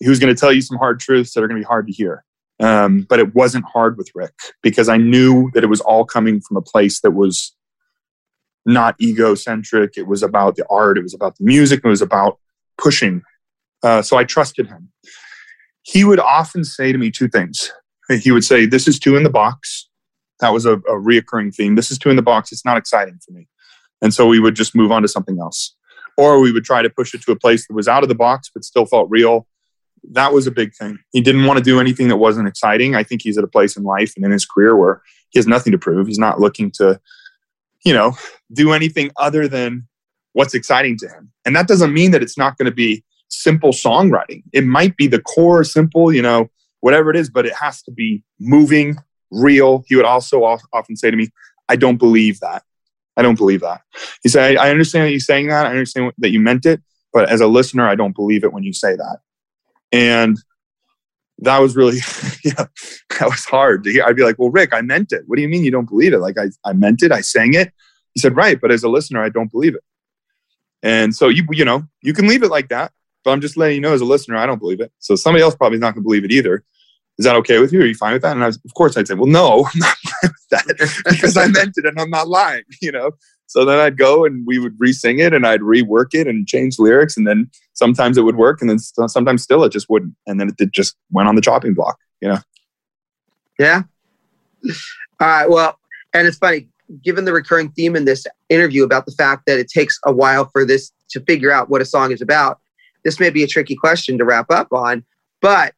who's 0.00 0.18
going 0.18 0.34
to 0.34 0.38
tell 0.38 0.52
you 0.52 0.60
some 0.60 0.78
hard 0.78 1.00
truths 1.00 1.32
that 1.34 1.42
are 1.42 1.48
going 1.48 1.60
to 1.60 1.64
be 1.64 1.68
hard 1.68 1.86
to 1.86 1.92
hear. 1.92 2.24
Um, 2.60 3.06
but 3.08 3.20
it 3.20 3.34
wasn't 3.34 3.64
hard 3.66 3.96
with 3.96 4.10
Rick 4.14 4.34
because 4.62 4.88
I 4.88 4.96
knew 4.96 5.50
that 5.54 5.62
it 5.62 5.68
was 5.68 5.80
all 5.80 6.04
coming 6.04 6.40
from 6.40 6.56
a 6.56 6.62
place 6.62 7.00
that 7.00 7.12
was 7.12 7.54
not 8.66 8.96
egocentric. 9.00 9.96
It 9.96 10.08
was 10.08 10.22
about 10.22 10.56
the 10.56 10.66
art, 10.68 10.98
it 10.98 11.02
was 11.02 11.14
about 11.14 11.36
the 11.38 11.44
music, 11.44 11.80
it 11.84 11.88
was 11.88 12.02
about 12.02 12.38
pushing. 12.76 13.22
Uh, 13.82 14.02
so 14.02 14.16
I 14.16 14.24
trusted 14.24 14.66
him. 14.66 14.90
He 15.88 16.04
would 16.04 16.20
often 16.20 16.64
say 16.64 16.92
to 16.92 16.98
me 16.98 17.10
two 17.10 17.28
things. 17.28 17.72
He 18.22 18.30
would 18.30 18.44
say, 18.44 18.66
This 18.66 18.88
is 18.88 18.98
too 18.98 19.16
in 19.16 19.22
the 19.22 19.30
box. 19.30 19.88
That 20.40 20.52
was 20.52 20.64
a, 20.64 20.74
a 20.74 20.92
reoccurring 20.92 21.54
theme. 21.54 21.74
This 21.74 21.90
is 21.90 21.98
too 21.98 22.10
in 22.10 22.16
the 22.16 22.22
box. 22.22 22.52
It's 22.52 22.64
not 22.64 22.76
exciting 22.76 23.18
for 23.24 23.32
me. 23.32 23.48
And 24.00 24.14
so 24.14 24.26
we 24.26 24.40
would 24.40 24.54
just 24.54 24.74
move 24.74 24.92
on 24.92 25.02
to 25.02 25.08
something 25.08 25.38
else. 25.40 25.74
Or 26.16 26.40
we 26.40 26.52
would 26.52 26.64
try 26.64 26.80
to 26.82 26.90
push 26.90 27.12
it 27.14 27.22
to 27.22 27.32
a 27.32 27.36
place 27.36 27.66
that 27.66 27.74
was 27.74 27.88
out 27.88 28.02
of 28.02 28.08
the 28.08 28.14
box 28.14 28.50
but 28.52 28.64
still 28.64 28.86
felt 28.86 29.10
real 29.10 29.46
that 30.10 30.32
was 30.32 30.46
a 30.46 30.50
big 30.50 30.74
thing. 30.74 30.98
He 31.12 31.20
didn't 31.20 31.44
want 31.44 31.58
to 31.58 31.64
do 31.64 31.80
anything 31.80 32.08
that 32.08 32.16
wasn't 32.16 32.48
exciting. 32.48 32.94
I 32.94 33.02
think 33.02 33.22
he's 33.22 33.38
at 33.38 33.44
a 33.44 33.48
place 33.48 33.76
in 33.76 33.84
life 33.84 34.12
and 34.16 34.24
in 34.24 34.30
his 34.30 34.46
career 34.46 34.76
where 34.76 35.02
he 35.30 35.38
has 35.38 35.46
nothing 35.46 35.72
to 35.72 35.78
prove. 35.78 36.06
He's 36.06 36.18
not 36.18 36.40
looking 36.40 36.70
to, 36.72 37.00
you 37.84 37.92
know, 37.92 38.16
do 38.52 38.72
anything 38.72 39.10
other 39.16 39.48
than 39.48 39.86
what's 40.32 40.54
exciting 40.54 40.96
to 40.98 41.08
him. 41.08 41.32
And 41.44 41.54
that 41.56 41.68
doesn't 41.68 41.92
mean 41.92 42.10
that 42.12 42.22
it's 42.22 42.38
not 42.38 42.56
going 42.56 42.66
to 42.66 42.74
be 42.74 43.04
simple 43.28 43.70
songwriting. 43.70 44.42
It 44.52 44.64
might 44.64 44.96
be 44.96 45.06
the 45.06 45.20
core, 45.20 45.64
simple, 45.64 46.12
you 46.12 46.22
know, 46.22 46.50
whatever 46.80 47.10
it 47.10 47.16
is, 47.16 47.30
but 47.30 47.46
it 47.46 47.54
has 47.54 47.82
to 47.82 47.90
be 47.90 48.22
moving, 48.38 48.96
real. 49.30 49.84
He 49.86 49.96
would 49.96 50.04
also 50.04 50.42
often 50.44 50.96
say 50.96 51.10
to 51.10 51.16
me, 51.16 51.28
I 51.68 51.76
don't 51.76 51.98
believe 51.98 52.40
that. 52.40 52.62
I 53.16 53.22
don't 53.22 53.36
believe 53.36 53.60
that. 53.60 53.82
He 54.22 54.28
said, 54.28 54.56
I 54.56 54.70
understand 54.70 55.06
that 55.06 55.10
you're 55.10 55.20
saying 55.20 55.48
that. 55.48 55.66
I 55.66 55.70
understand 55.70 56.12
that 56.18 56.30
you 56.30 56.40
meant 56.40 56.64
it. 56.66 56.80
But 57.12 57.28
as 57.28 57.40
a 57.40 57.46
listener, 57.46 57.88
I 57.88 57.94
don't 57.94 58.14
believe 58.14 58.44
it 58.44 58.52
when 58.52 58.62
you 58.62 58.72
say 58.72 58.94
that. 58.94 59.18
And 59.90 60.38
that 61.38 61.58
was 61.58 61.76
really, 61.76 61.96
yeah, 62.44 62.66
that 63.18 63.28
was 63.28 63.44
hard 63.44 63.84
to 63.84 63.90
hear. 63.90 64.04
I'd 64.04 64.16
be 64.16 64.22
like, 64.22 64.38
well, 64.38 64.50
Rick, 64.50 64.72
I 64.72 64.82
meant 64.82 65.12
it. 65.12 65.24
What 65.26 65.36
do 65.36 65.42
you 65.42 65.48
mean 65.48 65.64
you 65.64 65.70
don't 65.70 65.88
believe 65.88 66.12
it? 66.12 66.18
Like, 66.18 66.38
I, 66.38 66.46
I 66.64 66.72
meant 66.74 67.02
it. 67.02 67.12
I 67.12 67.20
sang 67.20 67.54
it. 67.54 67.72
He 68.14 68.20
said, 68.20 68.36
right. 68.36 68.60
But 68.60 68.70
as 68.70 68.82
a 68.82 68.88
listener, 68.88 69.22
I 69.22 69.28
don't 69.30 69.50
believe 69.50 69.74
it. 69.74 69.82
And 70.82 71.14
so 71.14 71.28
you, 71.28 71.44
you 71.50 71.64
know, 71.64 71.84
you 72.02 72.12
can 72.12 72.28
leave 72.28 72.42
it 72.42 72.50
like 72.50 72.68
that, 72.68 72.92
but 73.28 73.32
I'm 73.32 73.42
just 73.42 73.58
letting 73.58 73.74
you 73.74 73.82
know 73.82 73.92
as 73.92 74.00
a 74.00 74.06
listener, 74.06 74.38
I 74.38 74.46
don't 74.46 74.58
believe 74.58 74.80
it. 74.80 74.90
So 75.00 75.14
somebody 75.14 75.42
else 75.42 75.54
probably 75.54 75.76
is 75.76 75.82
not 75.82 75.92
going 75.92 76.02
to 76.02 76.06
believe 76.08 76.24
it 76.24 76.32
either. 76.32 76.64
Is 77.18 77.26
that 77.26 77.36
okay 77.36 77.58
with 77.58 77.74
you? 77.74 77.82
Are 77.82 77.84
you 77.84 77.94
fine 77.94 78.14
with 78.14 78.22
that? 78.22 78.32
And 78.32 78.42
I 78.42 78.46
was, 78.46 78.56
of 78.64 78.72
course 78.72 78.96
I'd 78.96 79.06
say, 79.06 79.12
well, 79.12 79.26
no, 79.26 79.66
I'm 79.74 79.80
not 79.80 79.96
fine 79.98 80.22
with 80.22 80.48
that 80.50 81.02
because 81.10 81.36
I 81.36 81.46
meant 81.48 81.74
it 81.76 81.84
and 81.84 82.00
I'm 82.00 82.08
not 82.08 82.26
lying, 82.26 82.62
you 82.80 82.90
know? 82.90 83.10
So 83.44 83.66
then 83.66 83.78
I'd 83.78 83.98
go 83.98 84.24
and 84.24 84.46
we 84.46 84.58
would 84.58 84.76
re-sing 84.78 85.18
it 85.18 85.34
and 85.34 85.46
I'd 85.46 85.60
rework 85.60 86.14
it 86.14 86.26
and 86.26 86.48
change 86.48 86.78
lyrics. 86.78 87.18
And 87.18 87.26
then 87.26 87.50
sometimes 87.74 88.16
it 88.16 88.22
would 88.22 88.36
work 88.36 88.62
and 88.62 88.70
then 88.70 88.78
sometimes 88.78 89.42
still 89.42 89.62
it 89.62 89.72
just 89.72 89.90
wouldn't. 89.90 90.14
And 90.26 90.40
then 90.40 90.50
it 90.58 90.72
just 90.72 90.96
went 91.10 91.28
on 91.28 91.34
the 91.34 91.42
chopping 91.42 91.74
block, 91.74 91.98
you 92.22 92.28
know? 92.28 92.38
Yeah. 93.58 93.82
All 95.20 95.28
right. 95.28 95.50
Well, 95.50 95.78
and 96.14 96.26
it's 96.26 96.38
funny, 96.38 96.68
given 97.04 97.26
the 97.26 97.34
recurring 97.34 97.72
theme 97.72 97.94
in 97.94 98.06
this 98.06 98.26
interview 98.48 98.84
about 98.84 99.04
the 99.04 99.12
fact 99.12 99.42
that 99.48 99.58
it 99.58 99.68
takes 99.68 99.98
a 100.06 100.12
while 100.12 100.48
for 100.50 100.64
this 100.64 100.92
to 101.10 101.20
figure 101.20 101.52
out 101.52 101.68
what 101.68 101.82
a 101.82 101.84
song 101.84 102.10
is 102.10 102.22
about, 102.22 102.58
this 103.08 103.18
may 103.18 103.30
be 103.30 103.42
a 103.42 103.46
tricky 103.46 103.74
question 103.74 104.18
to 104.18 104.24
wrap 104.26 104.50
up 104.50 104.70
on, 104.70 105.02
but 105.40 105.72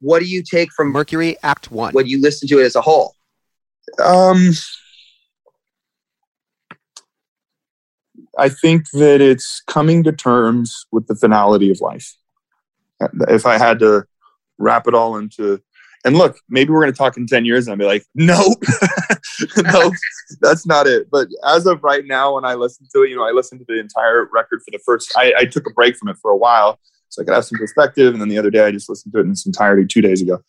what 0.00 0.20
do 0.20 0.24
you 0.24 0.42
take 0.42 0.72
from 0.72 0.88
Mercury 0.90 1.36
Act 1.42 1.70
One 1.70 1.92
when 1.92 2.06
you 2.06 2.18
listen 2.18 2.48
to 2.48 2.60
it 2.60 2.64
as 2.64 2.74
a 2.74 2.80
whole? 2.80 3.14
Um, 4.02 4.52
I 8.38 8.48
think 8.48 8.88
that 8.94 9.20
it's 9.20 9.62
coming 9.66 10.02
to 10.04 10.12
terms 10.12 10.86
with 10.90 11.08
the 11.08 11.14
finality 11.14 11.70
of 11.70 11.82
life. 11.82 12.16
If 13.28 13.44
I 13.44 13.58
had 13.58 13.78
to 13.80 14.04
wrap 14.56 14.86
it 14.86 14.94
all 14.94 15.18
into, 15.18 15.60
and 16.04 16.16
look, 16.16 16.38
maybe 16.48 16.70
we're 16.70 16.82
going 16.82 16.92
to 16.92 16.98
talk 16.98 17.16
in 17.16 17.26
10 17.26 17.44
years 17.44 17.66
and 17.66 17.72
I'll 17.72 17.78
be 17.78 17.84
like, 17.84 18.04
nope, 18.14 18.62
nope, 19.72 19.94
that's 20.40 20.66
not 20.66 20.86
it. 20.86 21.08
But 21.10 21.28
as 21.46 21.66
of 21.66 21.82
right 21.84 22.04
now, 22.04 22.34
when 22.34 22.44
I 22.44 22.54
listen 22.54 22.86
to 22.94 23.02
it, 23.02 23.10
you 23.10 23.16
know, 23.16 23.24
I 23.24 23.30
listened 23.30 23.60
to 23.60 23.66
the 23.68 23.78
entire 23.78 24.28
record 24.32 24.62
for 24.64 24.70
the 24.72 24.80
first, 24.84 25.12
I, 25.16 25.32
I 25.38 25.44
took 25.44 25.68
a 25.68 25.72
break 25.72 25.96
from 25.96 26.08
it 26.08 26.16
for 26.20 26.30
a 26.30 26.36
while 26.36 26.78
so 27.08 27.22
I 27.22 27.24
could 27.24 27.34
have 27.34 27.44
some 27.44 27.58
perspective. 27.58 28.12
And 28.12 28.20
then 28.20 28.28
the 28.28 28.38
other 28.38 28.50
day, 28.50 28.64
I 28.64 28.72
just 28.72 28.88
listened 28.88 29.12
to 29.12 29.20
it 29.20 29.24
in 29.24 29.30
its 29.30 29.46
entirety 29.46 29.86
two 29.86 30.00
days 30.00 30.22
ago. 30.22 30.42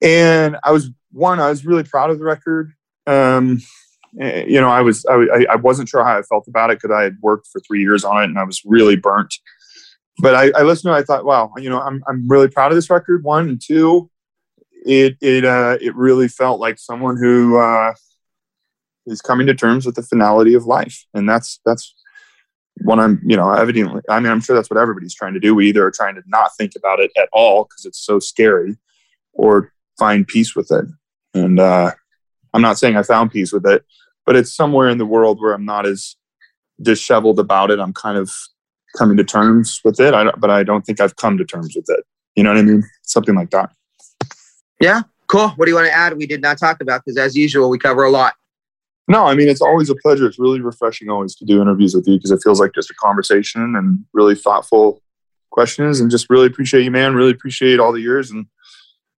And 0.00 0.56
I 0.62 0.72
was, 0.72 0.90
one, 1.12 1.40
I 1.40 1.48
was 1.48 1.66
really 1.66 1.84
proud 1.84 2.10
of 2.10 2.18
the 2.18 2.24
record. 2.24 2.72
Um, 3.06 3.60
Eh, 4.20 4.44
you 4.48 4.60
know, 4.60 4.70
I 4.70 4.80
was 4.80 5.04
I, 5.06 5.46
I 5.50 5.56
wasn't 5.56 5.88
sure 5.88 6.04
how 6.04 6.18
I 6.18 6.22
felt 6.22 6.48
about 6.48 6.70
it 6.70 6.80
because 6.80 6.94
I 6.94 7.02
had 7.02 7.18
worked 7.20 7.48
for 7.48 7.60
three 7.60 7.80
years 7.80 8.04
on 8.04 8.22
it 8.22 8.24
and 8.24 8.38
I 8.38 8.44
was 8.44 8.62
really 8.64 8.96
burnt. 8.96 9.34
But 10.18 10.34
I, 10.34 10.50
I 10.58 10.62
listened 10.62 10.90
to 10.90 10.96
it. 10.96 11.00
I 11.00 11.02
thought, 11.02 11.24
wow, 11.26 11.52
you 11.58 11.68
know, 11.68 11.80
I'm 11.80 12.02
I'm 12.08 12.26
really 12.28 12.48
proud 12.48 12.72
of 12.72 12.76
this 12.76 12.88
record. 12.88 13.24
One 13.24 13.48
and 13.48 13.60
two, 13.62 14.10
it 14.86 15.16
it 15.20 15.44
uh, 15.44 15.76
it 15.80 15.94
really 15.94 16.28
felt 16.28 16.60
like 16.60 16.78
someone 16.78 17.16
who 17.16 17.58
uh, 17.58 17.92
is 19.06 19.20
coming 19.20 19.46
to 19.48 19.54
terms 19.54 19.84
with 19.84 19.96
the 19.96 20.02
finality 20.02 20.54
of 20.54 20.64
life, 20.64 21.04
and 21.12 21.28
that's 21.28 21.60
that's 21.64 21.94
what 22.82 22.98
I'm, 22.98 23.20
you 23.24 23.36
know, 23.36 23.50
evidently. 23.50 24.02
I 24.08 24.20
mean, 24.20 24.30
I'm 24.30 24.40
sure 24.40 24.54
that's 24.54 24.70
what 24.70 24.78
everybody's 24.78 25.14
trying 25.14 25.34
to 25.34 25.40
do. 25.40 25.54
We 25.54 25.68
either 25.68 25.84
are 25.86 25.90
trying 25.90 26.14
to 26.16 26.22
not 26.26 26.50
think 26.56 26.72
about 26.76 27.00
it 27.00 27.10
at 27.16 27.28
all 27.32 27.64
because 27.64 27.84
it's 27.84 27.98
so 27.98 28.18
scary, 28.18 28.76
or 29.32 29.72
find 29.98 30.26
peace 30.26 30.54
with 30.54 30.70
it. 30.70 30.84
And 31.34 31.58
uh, 31.58 31.92
I'm 32.54 32.62
not 32.62 32.78
saying 32.78 32.96
I 32.96 33.02
found 33.02 33.32
peace 33.32 33.52
with 33.52 33.66
it, 33.66 33.84
but 34.24 34.36
it's 34.36 34.54
somewhere 34.54 34.88
in 34.88 34.98
the 34.98 35.06
world 35.06 35.40
where 35.40 35.52
I'm 35.52 35.64
not 35.64 35.86
as 35.86 36.16
disheveled 36.80 37.40
about 37.40 37.70
it. 37.70 37.80
I'm 37.80 37.94
kind 37.94 38.18
of 38.18 38.30
coming 38.96 39.16
to 39.16 39.24
terms 39.24 39.80
with 39.84 40.00
it, 40.00 40.14
I 40.14 40.30
but 40.32 40.50
I 40.50 40.62
don't 40.62 40.86
think 40.86 41.00
I've 41.00 41.16
come 41.16 41.38
to 41.38 41.44
terms 41.44 41.74
with 41.74 41.86
it. 41.88 42.04
You 42.34 42.44
know 42.44 42.50
what 42.50 42.58
I 42.58 42.62
mean? 42.62 42.84
Something 43.02 43.34
like 43.34 43.50
that. 43.50 43.70
Yeah, 44.80 45.02
cool. 45.26 45.48
What 45.50 45.64
do 45.64 45.70
you 45.70 45.74
want 45.74 45.88
to 45.88 45.92
add? 45.92 46.16
We 46.16 46.26
did 46.26 46.42
not 46.42 46.58
talk 46.58 46.80
about 46.80 47.02
because, 47.04 47.16
as 47.16 47.36
usual, 47.36 47.70
we 47.70 47.78
cover 47.78 48.04
a 48.04 48.10
lot. 48.10 48.34
No, 49.08 49.24
I 49.24 49.34
mean 49.34 49.48
it's 49.48 49.62
always 49.62 49.88
a 49.88 49.94
pleasure. 49.94 50.26
It's 50.26 50.38
really 50.38 50.60
refreshing 50.60 51.08
always 51.08 51.36
to 51.36 51.44
do 51.44 51.62
interviews 51.62 51.94
with 51.94 52.08
you 52.08 52.16
because 52.16 52.32
it 52.32 52.40
feels 52.42 52.58
like 52.60 52.72
just 52.74 52.90
a 52.90 52.94
conversation 52.94 53.76
and 53.76 54.04
really 54.12 54.34
thoughtful 54.34 55.00
questions. 55.50 56.00
And 56.00 56.10
just 56.10 56.28
really 56.28 56.46
appreciate 56.46 56.82
you, 56.82 56.90
man. 56.90 57.14
Really 57.14 57.30
appreciate 57.30 57.78
all 57.78 57.92
the 57.92 58.00
years 58.00 58.30
and 58.30 58.46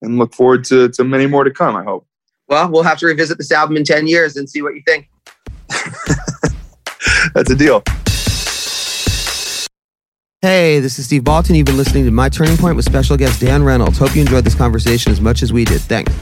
and 0.02 0.18
look 0.18 0.34
forward 0.34 0.64
to 0.64 0.90
to 0.90 1.04
many 1.04 1.26
more 1.26 1.44
to 1.44 1.50
come. 1.50 1.74
I 1.74 1.84
hope. 1.84 2.06
Well, 2.48 2.70
we'll 2.70 2.82
have 2.82 2.98
to 2.98 3.06
revisit 3.06 3.38
this 3.38 3.52
album 3.52 3.76
in 3.76 3.84
10 3.84 4.06
years 4.06 4.36
and 4.36 4.48
see 4.48 4.62
what 4.62 4.74
you 4.74 4.82
think. 4.86 5.08
That's 7.34 7.50
a 7.50 7.54
deal. 7.54 7.82
Hey, 10.40 10.78
this 10.78 11.00
is 11.00 11.06
Steve 11.06 11.24
Baltin. 11.24 11.56
You've 11.56 11.66
been 11.66 11.76
listening 11.76 12.04
to 12.04 12.12
My 12.12 12.28
Turning 12.28 12.56
Point 12.56 12.76
with 12.76 12.84
special 12.84 13.16
guest 13.16 13.40
Dan 13.40 13.64
Reynolds. 13.64 13.98
Hope 13.98 14.14
you 14.14 14.20
enjoyed 14.20 14.44
this 14.44 14.54
conversation 14.54 15.10
as 15.10 15.20
much 15.20 15.42
as 15.42 15.52
we 15.52 15.64
did. 15.64 15.80
Thanks. 15.80 16.14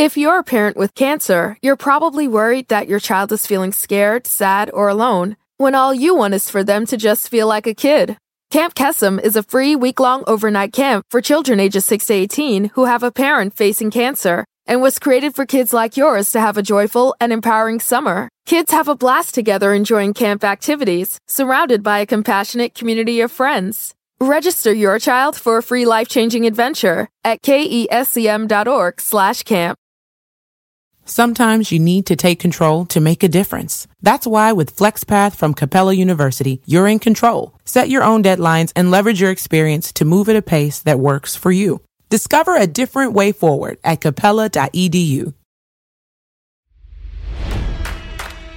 If 0.00 0.16
you're 0.16 0.38
a 0.38 0.42
parent 0.42 0.78
with 0.78 0.94
cancer, 0.94 1.58
you're 1.60 1.76
probably 1.76 2.26
worried 2.26 2.68
that 2.68 2.88
your 2.88 3.00
child 3.00 3.32
is 3.32 3.46
feeling 3.46 3.70
scared, 3.70 4.26
sad, 4.26 4.70
or 4.72 4.88
alone, 4.88 5.36
when 5.58 5.74
all 5.74 5.92
you 5.92 6.14
want 6.14 6.32
is 6.32 6.48
for 6.48 6.64
them 6.64 6.86
to 6.86 6.96
just 6.96 7.28
feel 7.28 7.46
like 7.46 7.66
a 7.66 7.74
kid. 7.74 8.16
Camp 8.50 8.74
Kesem 8.74 9.22
is 9.22 9.36
a 9.36 9.42
free 9.42 9.76
week 9.76 10.00
long 10.00 10.24
overnight 10.26 10.72
camp 10.72 11.04
for 11.10 11.20
children 11.20 11.60
ages 11.60 11.84
6 11.84 12.06
to 12.06 12.14
18 12.14 12.70
who 12.76 12.86
have 12.86 13.02
a 13.02 13.12
parent 13.12 13.52
facing 13.52 13.90
cancer 13.90 14.46
and 14.64 14.80
was 14.80 14.98
created 14.98 15.34
for 15.34 15.44
kids 15.44 15.74
like 15.74 15.98
yours 15.98 16.32
to 16.32 16.40
have 16.40 16.56
a 16.56 16.62
joyful 16.62 17.14
and 17.20 17.30
empowering 17.30 17.78
summer. 17.78 18.30
Kids 18.46 18.72
have 18.72 18.88
a 18.88 18.96
blast 18.96 19.34
together 19.34 19.74
enjoying 19.74 20.14
camp 20.14 20.44
activities, 20.44 21.18
surrounded 21.28 21.82
by 21.82 21.98
a 21.98 22.06
compassionate 22.06 22.74
community 22.74 23.20
of 23.20 23.30
friends. 23.30 23.94
Register 24.18 24.72
your 24.72 24.98
child 24.98 25.36
for 25.36 25.58
a 25.58 25.62
free 25.62 25.84
life-changing 25.84 26.46
adventure 26.46 27.06
at 27.22 27.42
kesem.org/camp. 27.42 29.76
Sometimes 31.10 31.72
you 31.72 31.80
need 31.80 32.06
to 32.06 32.14
take 32.14 32.38
control 32.38 32.86
to 32.86 33.00
make 33.00 33.24
a 33.24 33.28
difference. 33.28 33.88
That's 34.00 34.28
why 34.28 34.52
with 34.52 34.76
FlexPath 34.76 35.34
from 35.34 35.54
Capella 35.54 35.92
University, 35.92 36.62
you're 36.66 36.86
in 36.86 37.00
control. 37.00 37.52
Set 37.64 37.90
your 37.90 38.04
own 38.04 38.22
deadlines 38.22 38.70
and 38.76 38.92
leverage 38.92 39.20
your 39.20 39.32
experience 39.32 39.90
to 39.94 40.04
move 40.04 40.28
at 40.28 40.36
a 40.36 40.40
pace 40.40 40.78
that 40.82 41.00
works 41.00 41.34
for 41.34 41.50
you. 41.50 41.80
Discover 42.10 42.54
a 42.54 42.68
different 42.68 43.12
way 43.12 43.32
forward 43.32 43.78
at 43.82 44.00
capella.edu. 44.00 45.34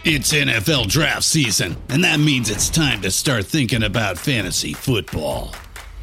It's 0.05 0.31
NFL 0.31 0.89
draft 0.89 1.23
season, 1.23 1.75
and 1.89 2.03
that 2.03 2.19
means 2.19 2.51
it's 2.51 2.69
time 2.69 3.01
to 3.01 3.09
start 3.09 3.47
thinking 3.47 3.81
about 3.81 4.19
fantasy 4.19 4.73
football. 4.73 5.55